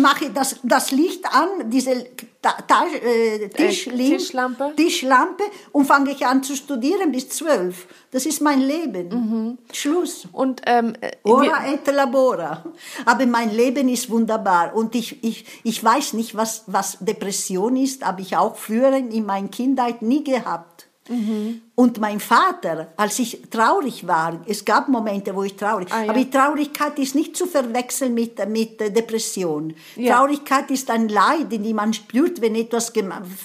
mache 0.00 0.24
ich 0.24 0.32
das, 0.32 0.56
das 0.62 0.90
Licht 0.90 1.24
an, 1.26 1.70
diese 1.70 2.06
Ta 2.44 2.52
Ta 2.66 2.84
äh, 2.86 3.48
Tischlim- 3.48 4.18
Tischlampe? 4.18 4.72
Tischlampe 4.76 5.44
und 5.72 5.86
fange 5.86 6.10
ich 6.10 6.26
an 6.26 6.42
zu 6.42 6.54
studieren 6.54 7.10
bis 7.10 7.30
zwölf. 7.30 7.86
Das 8.10 8.26
ist 8.26 8.42
mein 8.42 8.60
Leben. 8.60 9.56
Schluss. 9.72 10.28
Und 10.30 10.60
ähm, 10.66 10.92
äh, 11.00 11.12
Ora 11.24 11.66
et 11.72 11.86
labora. 11.86 12.62
Aber 13.06 13.24
mein 13.24 13.50
Leben 13.56 13.88
ist 13.88 14.10
wunderbar 14.10 14.76
und 14.76 14.94
ich, 14.94 15.24
ich, 15.24 15.46
ich 15.64 15.82
weiß 15.82 16.12
nicht, 16.12 16.36
was, 16.36 16.64
was 16.66 16.98
Depression 17.00 17.76
ist, 17.76 18.04
habe 18.04 18.20
ich 18.20 18.36
auch 18.36 18.56
früher 18.56 18.92
in 18.92 19.24
meiner 19.24 19.48
Kindheit 19.48 20.02
nie 20.02 20.22
gehabt. 20.22 20.83
Und 21.74 22.00
mein 22.00 22.18
Vater, 22.18 22.88
als 22.96 23.18
ich 23.18 23.42
traurig 23.50 24.06
war, 24.06 24.40
es 24.46 24.64
gab 24.64 24.88
Momente, 24.88 25.34
wo 25.34 25.42
ich 25.42 25.54
traurig, 25.54 25.88
Ah, 25.92 26.04
ja. 26.04 26.10
aber 26.10 26.18
die 26.18 26.30
Traurigkeit 26.30 26.98
ist 26.98 27.14
nicht 27.14 27.36
zu 27.36 27.46
verwechseln 27.46 28.14
mit, 28.14 28.38
mit 28.48 28.80
Depression. 28.80 29.74
Ja. 29.96 30.16
Traurigkeit 30.16 30.70
ist 30.70 30.90
ein 30.90 31.08
Leiden, 31.10 31.62
die 31.62 31.74
man 31.74 31.92
spürt, 31.92 32.40
wenn 32.40 32.54
etwas 32.54 32.90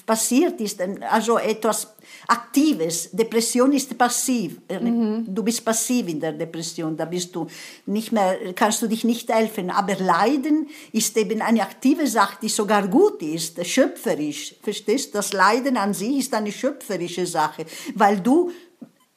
passiert 0.05 0.61
ist, 0.61 0.79
also 1.11 1.37
etwas 1.37 1.93
Aktives. 2.29 3.09
Depression 3.11 3.73
ist 3.73 3.97
passiv. 3.97 4.61
Äh, 4.67 4.79
Du 4.79 5.43
bist 5.43 5.65
passiv 5.65 6.07
in 6.07 6.19
der 6.19 6.33
Depression. 6.33 6.95
Da 6.95 7.05
bist 7.05 7.35
du 7.35 7.47
nicht 7.87 8.11
mehr, 8.11 8.53
kannst 8.53 8.81
du 8.81 8.87
dich 8.87 9.03
nicht 9.03 9.33
helfen. 9.33 9.71
Aber 9.71 9.95
Leiden 9.95 10.67
ist 10.91 11.17
eben 11.17 11.41
eine 11.41 11.61
aktive 11.63 12.05
Sache, 12.07 12.37
die 12.41 12.49
sogar 12.49 12.87
gut 12.87 13.21
ist, 13.23 13.65
schöpferisch. 13.65 14.55
Verstehst? 14.61 15.15
Das 15.15 15.33
Leiden 15.33 15.75
an 15.77 15.93
sich 15.93 16.19
ist 16.19 16.33
eine 16.33 16.51
schöpferische 16.51 17.25
Sache, 17.25 17.65
weil 17.95 18.19
du 18.19 18.51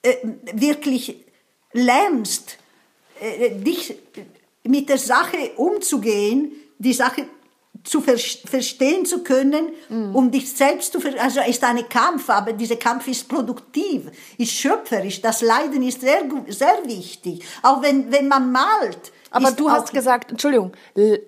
äh, 0.03 0.15
wirklich 0.55 1.17
lernst, 1.73 2.57
äh, 3.21 3.51
dich 3.51 3.95
mit 4.65 4.89
der 4.89 4.99
Sache 4.99 5.53
umzugehen, 5.57 6.53
die 6.79 6.93
Sache 6.93 7.27
zu 7.85 8.01
ver 8.01 8.17
verstehen 8.17 9.05
zu 9.05 9.23
können, 9.25 9.71
um 10.13 10.31
dich 10.31 10.53
selbst 10.53 10.93
zu 10.93 11.01
ver 11.01 11.21
also 11.21 11.41
ist 11.41 11.65
ein 11.65 11.89
Kampf, 11.89 12.31
aber 12.31 12.53
dieser 12.53 12.77
Kampf 12.77 13.09
ist 13.09 13.29
produktiv, 13.29 14.03
ist 14.39 14.53
schöpferisch. 14.53 15.21
Das 15.21 15.43
Leiden 15.43 15.83
ist 15.83 16.01
sehr 16.01 16.23
sehr 16.49 16.79
wichtig, 16.85 17.45
auch 17.63 17.83
wenn 17.83 18.11
wenn 18.13 18.29
man 18.29 18.53
malt. 18.53 19.13
aber 19.31 19.49
ist 19.49 19.59
du 19.59 19.71
hast 19.71 19.93
gesagt, 19.93 20.31
Entschuldigung, 20.31 20.73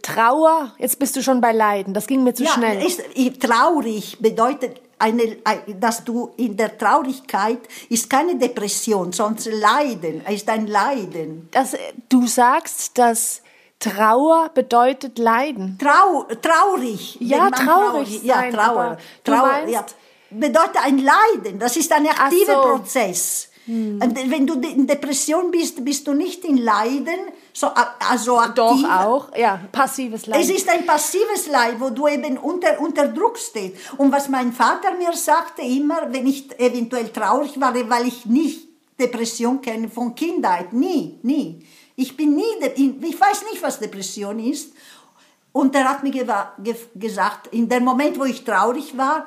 Trauer, 0.03 0.75
jetzt 0.79 0.99
bist 0.99 1.17
du 1.17 1.23
schon 1.23 1.41
bei 1.41 1.53
Leiden, 1.53 1.93
das 1.95 2.07
ging 2.07 2.23
mir 2.23 2.35
zu 2.35 2.45
ja, 2.45 2.51
schnell. 2.51 2.87
Ist, 2.87 3.03
traurig 3.41 4.19
bedeutet 4.21 4.81
eine, 4.99 5.37
ein- 5.45 5.81
dass 5.81 6.05
du 6.05 6.31
in 6.37 6.57
der 6.57 6.79
Traurigkeit 6.79 7.59
ist 7.89 8.09
keine 8.09 8.37
Depression, 8.37 9.13
sondern 9.13 9.53
Leiden, 9.59 10.25
ist 10.27 10.49
ein 10.49 10.67
Leiden. 10.67 11.49
das, 11.51 11.77
du 12.09 12.27
sagst, 12.27 12.97
dass 12.97 13.43
Trauer 13.91 14.51
bedeutet 14.55 15.19
Leiden. 15.19 15.79
Trau, 15.81 16.25
traurig. 16.41 17.17
Ja, 17.21 17.51
traurig 17.51 18.23
Ja, 18.23 18.35
sein, 18.37 18.53
Trauer. 18.53 18.99
du 19.25 19.31
Trauer 19.33 19.47
meinst- 19.49 19.73
ja. 19.73 19.85
bedeutet 20.31 20.77
ein 20.85 20.99
Leiden. 20.99 21.59
Das 21.59 21.77
ist 21.77 21.93
ein 21.93 22.07
aktiver 22.07 22.55
so. 22.55 22.61
Prozess. 22.77 23.49
Und 23.67 24.15
Wenn 24.31 24.47
du 24.47 24.61
in 24.61 24.87
Depression 24.87 25.51
bist, 25.51 25.83
bist 25.83 26.07
du 26.07 26.13
nicht 26.13 26.45
in 26.45 26.59
Leiden, 26.59 27.19
so, 27.55 27.69
also 28.11 28.39
aktiv. 28.39 28.55
Doch 28.57 28.85
auch, 28.91 29.37
ja, 29.37 29.59
passives 29.73 30.27
Leiden. 30.27 30.43
Es 30.43 30.51
ist 30.51 30.69
ein 30.69 30.85
passives 30.85 31.47
Leid, 31.51 31.77
wo 31.79 31.89
du 31.89 32.07
eben 32.09 32.37
unter, 32.37 32.79
unter 32.79 33.09
Druck 33.09 33.39
stehst. 33.39 33.77
Und 33.97 34.13
was 34.13 34.29
mein 34.29 34.53
Vater 34.53 34.93
mir 34.99 35.15
sagte 35.15 35.63
immer, 35.63 36.13
wenn 36.13 36.27
ich 36.27 36.51
eventuell 36.61 37.09
traurig 37.09 37.59
war, 37.59 37.73
weil 37.89 38.07
ich 38.07 38.27
nicht 38.27 38.69
Depression 39.01 39.63
kenne 39.63 39.89
von 39.89 40.15
Kindheit, 40.15 40.75
nie, 40.75 41.19
nie. 41.23 41.65
Ich 41.97 42.17
bin 42.17 42.35
nie, 42.35 42.43
ich 42.77 43.21
weiß 43.21 43.45
nicht, 43.51 43.63
was 43.63 43.79
Depression 43.79 44.39
ist. 44.39 44.75
Und 45.53 45.75
er 45.77 45.89
hat 45.89 46.03
mir 46.03 46.11
gewa- 46.13 46.51
ge 46.59 46.75
gesagt, 46.97 47.47
in 47.49 47.69
dem 47.69 47.85
Moment, 47.85 48.19
wo 48.19 48.25
ich 48.25 48.43
traurig 48.45 48.97
war, 48.99 49.27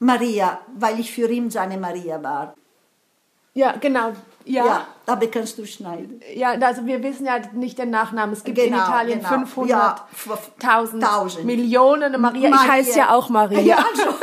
Maria, 0.00 0.60
weil 0.76 0.98
ich 1.00 1.12
für 1.12 1.30
ihn 1.30 1.50
seine 1.50 1.78
Maria 1.78 2.22
war. 2.22 2.54
ja, 3.54 3.72
genau. 3.76 4.12
Ja. 4.46 4.66
Ja, 4.66 4.86
aber 5.06 5.26
kannst 5.28 5.56
du 5.58 5.66
schneiden. 5.66 6.20
Ja, 6.34 6.50
also 6.52 6.84
wir 6.84 7.02
wissen 7.02 7.24
ja 7.26 7.38
nicht 7.54 7.78
den 7.78 7.90
Nachnamen. 7.90 8.34
Es 8.34 8.44
gibt 8.44 8.58
in 8.58 8.64
Genau, 8.72 8.84
Italien 8.84 9.20
genau. 9.20 9.44
500.000 9.44 11.00
Ja. 11.00 11.26
Millionen 11.44 12.20
Maria. 12.20 12.50
Ich 12.50 12.68
heiße 12.68 12.98
ja 12.98 13.14
auch 13.14 13.28
Maria. 13.30 13.60
Ja, 13.60 13.76
also, 13.90 14.14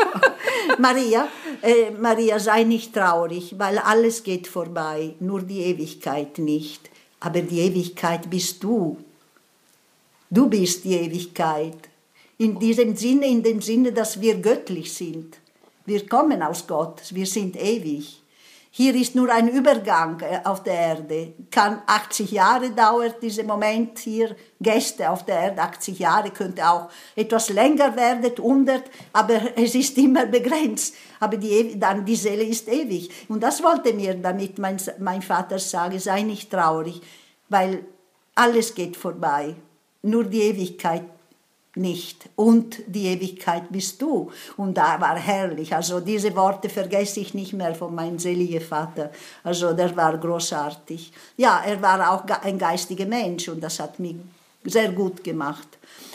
Maria, 0.78 1.28
äh, 1.62 1.92
Maria, 1.92 2.40
sei 2.40 2.63
nicht 2.63 2.94
traurig, 2.94 3.56
weil 3.58 3.80
alles 3.80 4.24
geht 4.24 4.48
vorbei, 4.48 5.16
nur 5.20 5.42
die 5.42 5.62
Ewigkeit 5.62 6.38
nicht. 6.38 6.90
Aber 7.20 7.42
die 7.42 7.60
Ewigkeit 7.60 8.30
bist 8.30 8.63
du. 8.63 8.98
Du 10.30 10.48
bist 10.48 10.84
die 10.86 10.94
Ewigkeit. 10.96 11.78
In 12.38 12.58
diesem 12.60 12.96
Sinne, 12.96 13.28
in 13.28 13.44
dem 13.44 13.62
Sinne, 13.62 13.92
dass 13.92 14.20
wir 14.22 14.36
göttlich 14.38 14.94
sind. 14.94 15.38
Wir 15.86 16.08
kommen 16.08 16.42
aus 16.42 16.66
Gott, 16.68 17.01
wir 17.12 17.25
sind 17.25 17.56
ewig. 17.62 18.21
Hier 18.74 18.96
ist 18.96 19.16
nur 19.16 19.30
ein 19.30 19.50
Übergang 19.50 20.22
äh, 20.22 20.40
auf 20.46 20.63
der 20.63 20.74
Erde. 20.74 21.34
Kann 21.51 21.82
80 21.86 22.32
Jahre 22.32 22.72
dauert 22.72 23.22
dieser 23.22 23.44
Moment 23.44 24.00
hier. 24.00 24.34
Gäste 24.62 25.10
auf 25.10 25.25
der 25.25 25.42
Erde, 25.42 25.62
80 25.62 26.00
Jahre 26.00 26.30
könnte 26.30 26.66
auch 26.66 26.90
etwas 27.13 27.50
länger 27.50 27.94
werden, 27.98 28.32
100, 28.32 28.84
aber 29.12 29.58
es 29.58 29.75
ist 29.75 29.98
immer 29.98 30.25
begrenzt. 30.25 30.96
Aber 31.20 31.36
die, 31.36 31.78
dann 31.78 32.06
die 32.06 32.16
Seele 32.16 32.44
ist 32.44 32.70
ewig. 32.70 33.10
Und 33.28 33.44
das 33.44 33.62
wollte 33.62 33.94
mir 33.94 34.13
damit 34.16 34.58
mein, 34.58 34.78
mein 35.00 35.22
Vater 35.22 35.60
sagen, 35.60 36.00
sei 36.00 36.22
nicht 36.22 36.50
traurig, 36.50 37.01
weil 37.50 37.84
alles 38.36 38.74
geht 38.74 38.96
vorbei. 38.96 39.54
Nur 40.01 40.24
die 40.24 40.44
Ewigkeit 40.44 41.04
nicht. 41.75 42.30
Und 42.36 42.82
die 42.88 43.08
Ewigkeit 43.08 43.63
bist 43.70 44.01
du. 44.01 44.30
Und 44.58 44.75
da 44.75 45.00
war 45.00 45.16
herrlich. 45.18 45.74
Also 45.74 46.00
diese 46.00 46.36
Worte 46.36 46.70
vergesse 46.70 47.22
ich 47.22 47.34
nicht 47.34 47.54
mehr 47.54 47.75
von 47.75 47.96
meinem 47.96 48.20
seligen 48.20 48.62
Vater. 48.62 49.12
Also 49.44 49.74
der 49.74 49.96
war 49.96 50.18
großartig. 50.18 51.12
Ja, 51.38 51.62
er 51.66 51.82
war 51.82 52.12
auch 52.12 52.25
ein 52.44 52.58
geistiger 52.58 53.06
Mensch 53.06 53.48
und 53.48 53.62
das 53.62 53.80
hat 53.80 54.00
mich 54.00 54.16
sehr 54.63 54.92
gut 54.92 55.24
gemacht. 55.24 55.68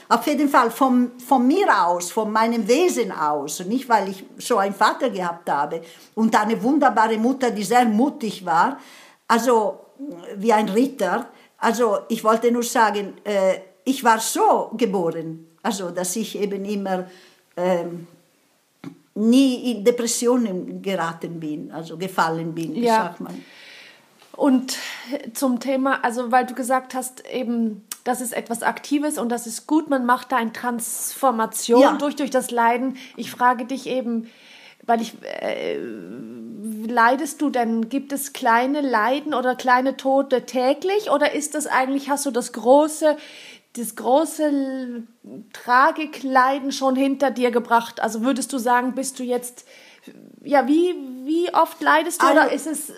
Auf 0.08 0.26
jeden 0.26 0.48
Fall 0.48 0.70
von, 0.70 1.12
von 1.26 1.46
mir 1.46 1.66
aus, 1.84 2.12
von 2.12 2.30
meinem 2.30 2.68
Wesen 2.68 3.10
aus, 3.10 3.64
nicht 3.64 3.88
weil 3.88 4.10
ich 4.10 4.24
so 4.38 4.58
einen 4.58 4.74
Vater 4.74 5.10
gehabt 5.10 5.50
habe 5.50 5.82
und 6.14 6.34
eine 6.36 6.62
wunderbare 6.62 7.16
Mutter, 7.16 7.50
die 7.50 7.64
sehr 7.64 7.86
mutig 7.86 8.44
war, 8.44 8.78
also 9.26 9.80
wie 10.36 10.52
ein 10.52 10.68
Ritter. 10.68 11.26
Also 11.58 11.98
ich 12.08 12.22
wollte 12.22 12.52
nur 12.52 12.62
sagen, 12.62 13.14
äh, 13.24 13.58
ich 13.84 14.04
war 14.04 14.20
so 14.20 14.70
geboren, 14.76 15.45
also 15.66 15.90
dass 15.90 16.14
ich 16.14 16.38
eben 16.38 16.64
immer 16.64 17.06
ähm, 17.56 18.06
nie 19.14 19.72
in 19.72 19.84
Depressionen 19.84 20.80
geraten 20.80 21.40
bin, 21.40 21.72
also 21.72 21.96
gefallen 21.96 22.54
bin, 22.54 22.76
Ja. 22.76 22.96
sagt 23.04 23.20
man. 23.20 23.44
Und 24.36 24.76
zum 25.32 25.60
Thema, 25.60 26.04
also 26.04 26.30
weil 26.30 26.44
du 26.46 26.54
gesagt 26.54 26.94
hast, 26.94 27.26
eben, 27.32 27.84
das 28.04 28.20
ist 28.20 28.32
etwas 28.34 28.62
Aktives 28.62 29.16
und 29.18 29.30
das 29.30 29.46
ist 29.46 29.66
gut, 29.66 29.88
man 29.88 30.04
macht 30.04 30.30
da 30.30 30.36
eine 30.36 30.52
Transformation 30.52 31.80
Ja. 31.80 31.92
durch, 31.96 32.16
durch 32.16 32.30
das 32.30 32.50
Leiden. 32.50 32.96
Ich 33.16 33.30
frage 33.30 33.64
dich 33.64 33.86
eben, 33.86 34.30
weil 34.84 35.00
ich, 35.00 35.14
äh, 35.22 35.78
leidest 36.86 37.40
du 37.40 37.48
denn, 37.50 37.88
gibt 37.88 38.12
es 38.12 38.34
kleine 38.34 38.82
Leiden 38.82 39.32
oder 39.34 39.54
kleine 39.56 39.96
Tote 39.96 40.44
täglich 40.46 41.10
oder 41.10 41.32
ist 41.32 41.54
das 41.54 41.66
eigentlich, 41.66 42.10
hast 42.10 42.26
du 42.26 42.30
das 42.30 42.52
große, 42.52 43.16
das 43.78 43.94
große 43.96 45.02
Tragikleiden 45.52 46.72
schon 46.72 46.96
hinter 46.96 47.30
dir 47.30 47.50
gebracht? 47.50 48.00
Also 48.00 48.22
würdest 48.22 48.52
du 48.52 48.58
sagen, 48.58 48.94
bist 48.94 49.18
du 49.18 49.22
jetzt, 49.22 49.64
ja, 50.42 50.66
wie, 50.66 50.94
wie 51.24 51.52
oft 51.54 51.80
leidest 51.80 52.22
du 52.22 52.26
Also- 52.26 52.40
oder 52.40 52.52
ist 52.52 52.66
es 52.66 52.92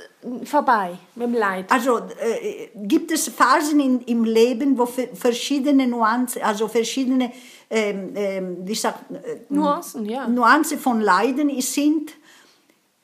vorbei 0.45 0.93
mit 1.15 1.27
dem 1.29 1.35
Leid? 1.35 1.71
Also 1.71 1.99
äh, 1.99 2.69
gibt 2.75 3.11
es 3.11 3.29
Phasen 3.29 3.81
in, 3.81 4.01
im 4.03 4.25
Leben, 4.25 4.77
wo 4.79 4.87
ver- 4.87 5.15
verschiedene 5.15 5.87
Nuancen, 5.87 6.43
also 6.43 6.69
verschiedene, 6.69 7.33
ähm, 7.71 8.13
ähm, 8.15 8.57
wie 8.63 8.75
sagt, 8.75 9.11
äh, 9.11 9.41
Nuancen, 9.49 10.05
ja. 10.07 10.29
Nuancen 10.29 10.79
von 10.79 11.01
Leiden 11.01 11.59
sind. 11.61 12.13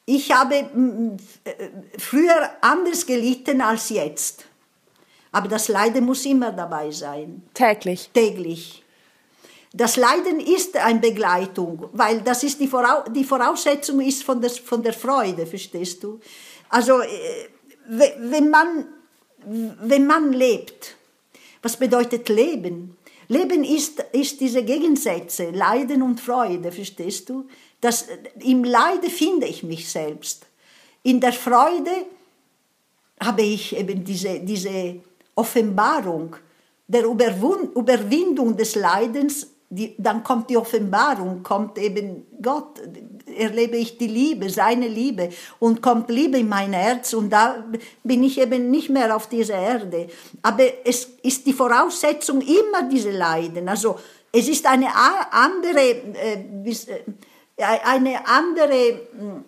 Ich 0.07 0.31
habe 0.33 0.55
äh, 0.57 0.67
früher 1.99 2.51
anders 2.61 3.07
gelitten 3.07 3.63
als 3.63 3.89
jetzt. 3.89 4.45
Aber 5.35 5.49
das 5.49 5.67
Leiden 5.69 6.05
muss 6.05 6.25
immer 6.27 6.53
dabei 6.53 6.91
sein 6.93 7.43
Täglich. 7.53 8.09
täglich. 8.15 8.83
Das 9.73 9.97
Leiden 9.97 10.39
ist 10.39 10.77
eine 10.77 11.01
Begleitung, 11.01 11.89
weil 11.93 12.21
das 12.21 12.45
ist 12.45 12.61
die, 12.61 12.69
Vorau 12.69 13.03
die 13.09 13.25
Voraussetzung 13.25 14.01
ist 14.01 14.23
von 14.23 14.41
der, 14.41 14.51
von 14.51 14.81
der 14.81 14.93
Freude, 14.93 15.45
verstehst 15.45 16.05
du? 16.05 16.21
Also 16.69 17.01
äh, 17.01 17.49
we- 17.89 18.15
wenn 18.21 18.49
man, 18.49 18.87
wenn 19.83 20.07
man 20.07 20.33
lebt, 20.33 20.95
was 21.63 21.77
bedeutet 21.77 22.29
Leben? 22.29 22.97
Leben 23.27 23.65
ist, 23.65 24.05
ist 24.13 24.41
diese 24.41 24.63
Gegensätze, 24.63 25.51
Leiden 25.51 26.03
und 26.03 26.21
Freude, 26.21 26.71
verstehst 26.71 27.29
du? 27.29 27.49
Das, 27.81 28.07
Im 28.41 28.63
Leide 28.63 29.11
finde 29.11 29.47
ich 29.47 29.65
mich 29.65 29.89
selbst. 29.89 30.47
In 31.03 31.21
der 31.21 31.33
Freude 31.33 32.07
habe 33.21 33.43
ich 33.43 33.77
eben 33.77 34.05
diese, 34.05 34.39
diese 34.41 35.01
Offenbarung 35.35 36.37
der 36.87 37.05
Überwun 37.05 37.73
Überwindung 37.75 38.57
des 38.57 38.75
Leidens, 38.75 39.49
die, 39.71 39.95
dann 39.99 40.23
kommt 40.23 40.51
die 40.51 40.57
Offenbarung, 40.57 41.43
kommt 41.43 41.79
eben 41.79 42.27
Gott, 42.41 42.81
erlebe 43.37 43.77
ich 43.77 43.99
die 43.99 44.07
Liebe, 44.07 44.51
seine 44.51 44.87
Liebe 44.87 45.31
und 45.59 45.83
kommt 45.83 46.11
Liebe 46.11 46.39
in 46.39 46.49
mein 46.49 46.73
Herz 46.73 47.15
und 47.15 47.31
da 47.31 47.65
bin 48.03 48.23
ich 48.23 48.39
eben 48.39 48.71
nicht 48.71 48.91
mehr 48.91 49.17
auf 49.17 49.29
dieser 49.29 49.55
Erde. 49.55 50.09
Aber 50.43 50.65
es 50.85 51.09
ist 51.23 51.47
die 51.47 51.53
Voraussetzung 51.53 52.41
immer 52.41 52.89
diese 52.89 53.11
Leiden. 53.11 53.69
Also 53.69 53.99
es 54.31 54.49
ist 54.49 54.67
eine 54.67 54.89
andere, 55.33 55.81
äh, 55.81 56.45
äh, 57.57 57.63
eine 57.85 58.27
andere, 58.29 59.01
hm, 59.19 59.45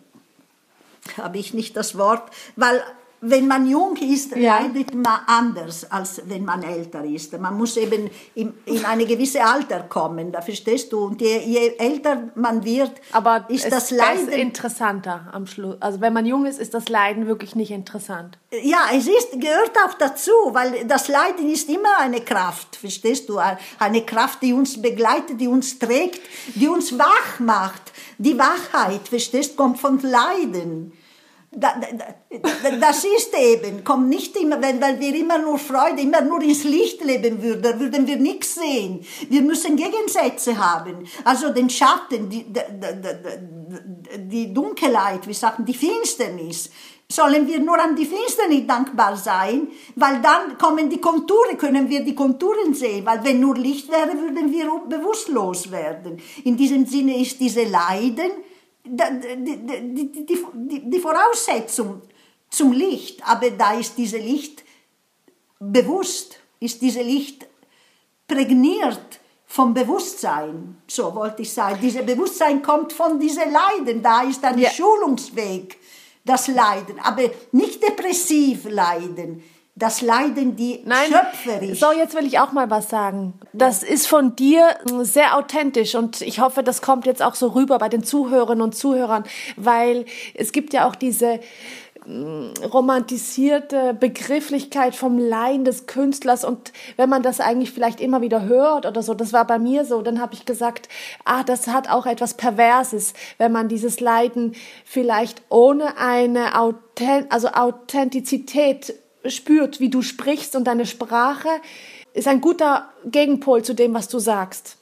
habe 1.18 1.38
ich 1.38 1.54
nicht 1.54 1.76
das 1.76 1.96
Wort, 1.96 2.30
weil 2.56 2.82
wenn 3.30 3.46
man 3.48 3.66
jung 3.66 3.96
ist, 3.96 4.34
Ja. 4.36 4.60
leidet 4.60 4.94
man 4.94 5.20
anders, 5.26 5.90
als 5.90 6.22
wenn 6.26 6.44
man 6.44 6.62
älter 6.62 7.04
ist. 7.04 7.38
Man 7.38 7.56
muss 7.56 7.76
eben 7.76 8.10
in, 8.34 8.52
in 8.66 8.84
eine 8.84 9.04
gewisse 9.06 9.44
Alter 9.44 9.80
kommen, 9.80 10.32
da 10.32 10.40
verstehst 10.40 10.92
du? 10.92 11.04
Und 11.06 11.20
je, 11.20 11.38
je 11.40 11.72
älter 11.78 12.30
man 12.34 12.64
wird, 12.64 12.92
Aber 13.12 13.44
ist 13.48 13.70
das 13.70 13.90
ist 13.90 13.98
Leiden... 13.98 14.28
interessanter 14.30 15.28
am 15.32 15.46
Schluss. 15.46 15.76
Also 15.80 16.00
wenn 16.00 16.12
man 16.12 16.24
jung 16.26 16.46
ist, 16.46 16.58
ist 16.60 16.74
das 16.74 16.88
Leiden 16.88 17.26
wirklich 17.26 17.54
nicht 17.56 17.70
interessant. 17.70 18.38
Ja, 18.62 18.78
es 18.94 19.06
ist, 19.06 19.32
gehört 19.32 19.72
auch 19.86 19.94
dazu, 19.94 20.32
weil 20.52 20.84
das 20.86 21.08
Leiden 21.08 21.50
ist 21.50 21.68
immer 21.68 21.98
eine 21.98 22.20
Kraft, 22.20 22.76
verstehst 22.76 23.28
du? 23.28 23.38
Eine 23.78 24.02
Kraft, 24.06 24.42
die 24.42 24.52
uns 24.52 24.80
begleitet, 24.80 25.40
die 25.40 25.48
uns 25.48 25.78
trägt, 25.78 26.20
die 26.54 26.68
uns 26.68 26.96
wach 26.98 27.40
macht. 27.40 27.82
Die 28.18 28.38
Wachheit, 28.38 29.08
verstehst 29.08 29.52
du, 29.52 29.56
kommt 29.56 29.78
von 29.78 29.98
Leiden. 30.00 30.92
Da, 31.52 31.74
da, 31.80 31.86
da, 31.96 32.70
das 32.80 33.04
ist 33.04 33.34
eben, 33.34 33.82
kommt 33.82 34.08
nicht 34.08 34.36
immer, 34.36 34.60
wenn, 34.60 34.80
weil 34.80 35.00
wir 35.00 35.14
immer 35.14 35.38
nur 35.38 35.58
Freude, 35.58 36.02
immer 36.02 36.20
nur 36.20 36.42
ins 36.42 36.64
Licht 36.64 37.02
leben 37.02 37.42
würden, 37.42 37.80
würden 37.80 38.06
wir 38.06 38.16
nichts 38.16 38.56
sehen. 38.56 39.04
Wir 39.28 39.42
müssen 39.42 39.76
Gegensätze 39.76 40.58
haben. 40.58 41.06
Also 41.24 41.50
den 41.50 41.70
Schatten, 41.70 42.28
die, 42.28 42.44
die, 42.44 44.18
die, 44.18 44.52
Dunkelheit, 44.52 45.26
wir 45.26 45.34
sagen 45.34 45.64
die 45.64 45.74
Finsternis. 45.74 46.70
Sollen 47.08 47.46
wir 47.46 47.60
nur 47.60 47.80
an 47.80 47.94
die 47.94 48.04
Finsternis 48.04 48.66
dankbar 48.66 49.16
sein, 49.16 49.68
weil 49.94 50.20
dann 50.20 50.58
kommen 50.58 50.90
die 50.90 51.00
Konturen, 51.00 51.56
können 51.56 51.88
wir 51.88 52.00
die 52.04 52.16
Konturen 52.16 52.74
sehen, 52.74 53.06
weil 53.06 53.22
wenn 53.24 53.38
nur 53.38 53.56
Licht 53.56 53.88
wäre, 53.90 54.18
würden 54.18 54.52
wir 54.52 54.66
bewusstlos 54.88 55.70
werden. 55.70 56.20
In 56.44 56.56
diesem 56.56 56.84
Sinne 56.84 57.16
ist 57.20 57.40
diese 57.40 57.62
Leiden, 57.62 58.32
die, 58.86 60.24
die, 60.24 60.46
die, 60.54 60.90
die, 60.90 61.00
Voraussetzung 61.00 62.02
zum 62.48 62.72
Licht, 62.72 63.20
aber 63.28 63.50
da 63.50 63.74
ist 63.74 63.96
dieses 63.98 64.20
Licht 64.20 64.64
bewusst, 65.58 66.38
ist 66.60 66.80
dieses 66.80 67.02
Licht 67.02 67.46
prägniert 68.26 69.20
vom 69.46 69.72
Bewusstsein, 69.72 70.78
so 70.86 71.14
wollte 71.14 71.42
ich 71.42 71.52
sagen. 71.52 71.78
Dieses 71.80 72.04
Bewusstsein 72.04 72.62
kommt 72.62 72.92
von 72.92 73.18
diesem 73.18 73.50
Leiden, 73.50 74.02
da 74.02 74.22
ist 74.22 74.44
ein 74.44 74.58
Ja. 74.58 74.70
Schulungsweg, 74.70 75.78
das 76.24 76.48
Leiden, 76.48 76.98
aber 77.00 77.30
nicht 77.52 77.82
depressiv 77.82 78.64
Leiden, 78.68 79.42
das 79.76 80.00
Leiden, 80.00 80.56
die 80.56 80.80
Nein, 80.86 81.10
schöpferisch. 81.10 81.78
so 81.78 81.92
jetzt 81.92 82.14
will 82.14 82.24
ich 82.24 82.38
auch 82.38 82.52
mal 82.52 82.70
was 82.70 82.88
sagen. 82.88 83.34
Das 83.52 83.82
ist 83.82 84.06
von 84.06 84.34
dir 84.34 84.70
mm, 84.90 85.02
sehr 85.02 85.36
authentisch 85.36 85.94
und 85.94 86.22
ich 86.22 86.40
hoffe, 86.40 86.62
das 86.62 86.80
kommt 86.80 87.04
jetzt 87.04 87.22
auch 87.22 87.34
so 87.34 87.48
rüber 87.48 87.76
bei 87.78 87.90
den 87.90 88.02
Zuhörerinnen 88.02 88.62
und 88.62 88.74
Zuhörern, 88.74 89.24
weil 89.56 90.06
es 90.34 90.52
gibt 90.52 90.72
ja 90.72 90.88
auch 90.88 90.94
diese 90.94 91.40
mm, 92.06 92.64
romantisierte 92.72 93.92
Begrifflichkeit 93.92 94.94
vom 94.94 95.18
Leiden 95.18 95.66
des 95.66 95.84
Künstlers 95.84 96.46
und 96.46 96.72
wenn 96.96 97.10
man 97.10 97.22
das 97.22 97.40
eigentlich 97.40 97.70
vielleicht 97.70 98.00
immer 98.00 98.22
wieder 98.22 98.44
hört 98.44 98.86
oder 98.86 99.02
so, 99.02 99.12
das 99.12 99.34
war 99.34 99.46
bei 99.46 99.58
mir 99.58 99.84
so, 99.84 100.00
dann 100.00 100.22
habe 100.22 100.32
ich 100.32 100.46
gesagt, 100.46 100.88
ah, 101.26 101.42
das 101.42 101.66
hat 101.66 101.90
auch 101.90 102.06
etwas 102.06 102.32
Perverses, 102.32 103.12
wenn 103.36 103.52
man 103.52 103.68
dieses 103.68 104.00
Leiden 104.00 104.54
vielleicht 104.86 105.42
ohne 105.50 105.98
eine 105.98 106.58
Authent 106.58 107.30
also 107.30 107.48
Authentizität 107.48 108.94
spürt, 109.30 109.80
wie 109.80 109.88
du 109.88 110.02
sprichst 110.02 110.56
und 110.56 110.64
deine 110.64 110.86
Sprache 110.86 111.48
ist 112.14 112.28
ein 112.28 112.40
guter 112.40 112.88
Gegenpol 113.04 113.62
zu 113.62 113.74
dem, 113.74 113.94
was 113.94 114.08
du 114.08 114.18
sagst. 114.18 114.76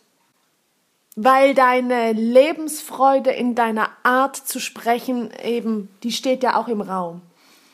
Weil 1.16 1.54
deine 1.54 2.12
Lebensfreude 2.12 3.30
in 3.30 3.54
deiner 3.54 3.90
Art 4.02 4.36
zu 4.36 4.60
sprechen 4.60 5.30
eben, 5.42 5.88
die 6.02 6.12
steht 6.12 6.42
ja 6.42 6.56
auch 6.56 6.68
im 6.68 6.80
Raum. 6.80 7.22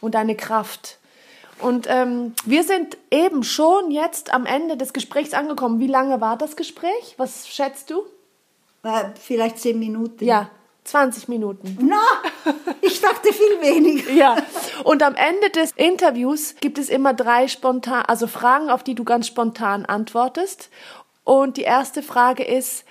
Und 0.00 0.14
deine 0.14 0.34
Kraft. 0.34 0.98
Und 1.60 1.86
ähm, 1.88 2.34
wir 2.44 2.64
sind 2.64 2.96
eben 3.10 3.42
schon 3.42 3.90
jetzt 3.90 4.32
am 4.32 4.46
Ende 4.46 4.78
des 4.78 4.92
Gesprächs 4.94 5.34
angekommen. 5.34 5.78
Wie 5.78 5.86
lange 5.86 6.20
war 6.20 6.38
das 6.38 6.56
Gespräch? 6.56 7.14
Was 7.18 7.48
schätzt 7.48 7.90
du? 7.90 8.02
Äh, 8.82 9.10
vielleicht 9.20 9.58
zehn 9.58 9.78
Minuten. 9.78 10.24
Ja, 10.24 10.50
20 10.90 11.28
Minuten. 11.28 11.78
Na, 11.80 12.02
ich 12.82 13.00
dachte 13.00 13.32
viel 13.32 13.60
weniger. 13.60 14.10
Ja, 14.10 14.36
und 14.84 15.02
am 15.02 15.14
Ende 15.14 15.50
des 15.50 15.72
Interviews 15.72 16.56
gibt 16.60 16.78
es 16.78 16.88
immer 16.88 17.14
drei 17.14 17.48
spontan, 17.48 18.04
also 18.06 18.26
Fragen, 18.26 18.70
auf 18.70 18.82
die 18.82 18.94
du 18.94 19.04
ganz 19.04 19.28
spontan 19.28 19.84
antwortest. 19.86 20.68
Und 21.24 21.56
die 21.56 21.62
erste 21.62 22.02
Frage 22.02 22.44
ist, 22.44 22.84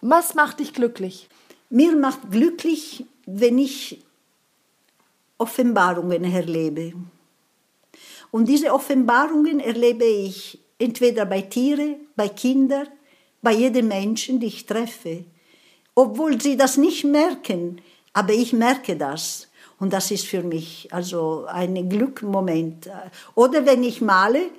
was 0.00 0.34
macht 0.34 0.60
dich 0.60 0.72
glücklich? 0.72 1.28
Mir 1.68 1.94
macht 1.96 2.30
glücklich, 2.30 3.04
wenn 3.26 3.58
ich 3.58 4.02
Offenbarungen 5.38 6.24
erlebe. 6.24 6.94
Und 8.30 8.48
diese 8.48 8.72
Offenbarungen 8.72 9.60
erlebe 9.60 10.04
ich 10.04 10.58
entweder 10.78 11.26
bei 11.26 11.42
Tieren, 11.42 11.96
bei 12.16 12.28
Kindern, 12.28 12.88
bei 13.42 13.52
jedem 13.52 13.88
Menschen, 13.88 14.40
den 14.40 14.48
ich 14.48 14.66
treffe. 14.66 15.24
Obwohl 15.94 16.40
sie 16.40 16.56
das 16.56 16.76
nicht 16.76 17.04
merken, 17.04 17.80
aber 18.12 18.32
ich 18.32 18.52
merke 18.52 18.96
das. 18.96 19.48
Und 19.78 19.92
das 19.92 20.10
ist 20.10 20.26
für 20.26 20.42
mich 20.42 20.88
also 20.92 21.46
ein 21.46 21.88
Glückmoment. 21.88 22.88
Oder 23.34 23.66
wenn 23.66 23.82
ich 23.82 24.00
male 24.00 24.50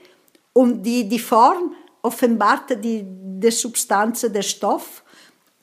und 0.54 0.84
die, 0.84 1.08
die 1.08 1.19
Form 1.19 1.76
offenbart 2.02 2.84
die, 2.84 3.04
die 3.06 3.52
Substanz, 3.52 4.21
der 4.21 4.43
Stoff, 4.43 5.04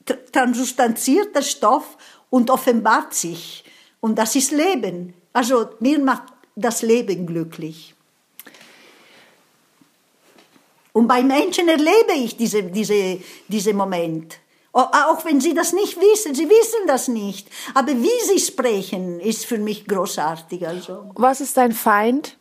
tr- 0.06 0.30
transubstanziert 0.32 1.34
der 1.34 1.42
Stoff 1.42 1.96
und 2.30 2.50
offenbart 2.50 3.14
sich. 3.14 3.64
Und 4.00 4.18
das 4.18 4.34
ist 4.34 4.50
Leben. 4.50 5.14
Also 5.32 5.70
mir 5.80 5.98
macht 5.98 6.32
das 6.56 6.82
Leben 6.82 7.26
glücklich. 7.26 7.94
Und 10.92 11.06
bei 11.06 11.22
Menschen 11.22 11.68
erlebe 11.68 12.12
ich 12.16 12.36
diese, 12.36 12.64
diese, 12.64 13.18
diese 13.48 13.72
Moment. 13.72 14.38
O- 14.74 14.78
Auch 14.80 15.24
wenn 15.24 15.40
sie 15.40 15.54
das 15.54 15.72
nicht 15.72 15.96
wissen, 15.98 16.34
sie 16.34 16.48
wissen 16.48 16.86
das 16.86 17.08
nicht. 17.08 17.48
Aber 17.74 17.92
wie 17.92 18.20
sie 18.26 18.38
sprechen, 18.40 19.20
ist 19.20 19.44
für 19.46 19.58
mich 19.58 19.86
großartig. 19.86 20.66
Also 20.66 21.10
Was 21.14 21.40
ist 21.40 21.56
dein 21.56 21.72
Feind? 21.72 22.36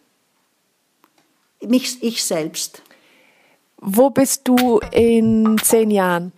mich, 1.63 2.01
ich 2.01 2.23
selbst. 2.23 2.81
Wo 3.77 4.09
bist 4.09 4.47
du 4.47 4.79
in 4.91 5.57
zehn 5.63 5.91
Jahren? 5.91 6.31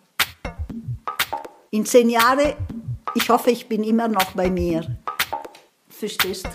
In 1.72 1.86
zehn 1.86 2.10
Jahren, 2.10 2.54
ich 3.16 3.30
hoffe, 3.30 3.52
ich 3.52 3.68
bin 3.68 3.84
immer 3.84 4.08
noch 4.08 4.32
bei 4.34 4.50
mir. 4.50 4.98
Verstehst? 5.90 6.48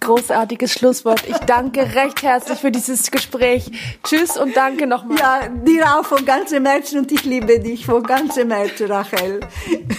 Großartiges 0.00 0.72
Schlusswort. 0.72 1.22
Ich 1.28 1.36
danke 1.38 1.94
recht 1.94 2.22
herzlich 2.22 2.58
für 2.58 2.70
dieses 2.70 3.10
Gespräch. 3.10 3.70
Tschüss 4.02 4.36
und 4.36 4.56
danke 4.56 4.86
nochmal. 4.86 5.18
Ja, 5.18 5.48
dir 5.48 5.98
auch 5.98 6.04
von 6.04 6.24
ganzem 6.24 6.64
Herzen 6.66 7.00
und 7.00 7.12
ich 7.12 7.24
liebe 7.24 7.60
dich 7.60 7.84
von 7.84 8.02
ganzem 8.02 8.50
Herzen, 8.50 8.90
Rachel. 8.90 9.40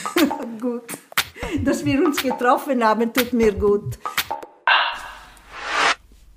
gut. 0.62 0.84
Dass 1.64 1.86
wir 1.86 2.04
uns 2.04 2.22
getroffen 2.22 2.84
haben, 2.84 3.14
tut 3.14 3.34
mir 3.34 3.54
gut. 3.54 3.98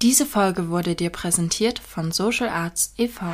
Diese 0.03 0.27
Folge 0.27 0.69
wurde 0.69 0.95
dir 0.95 1.11
präsentiert 1.11 1.79
von 1.79 2.13
Social 2.13 2.49
Arts 2.49 2.93
e.V. 2.99 3.25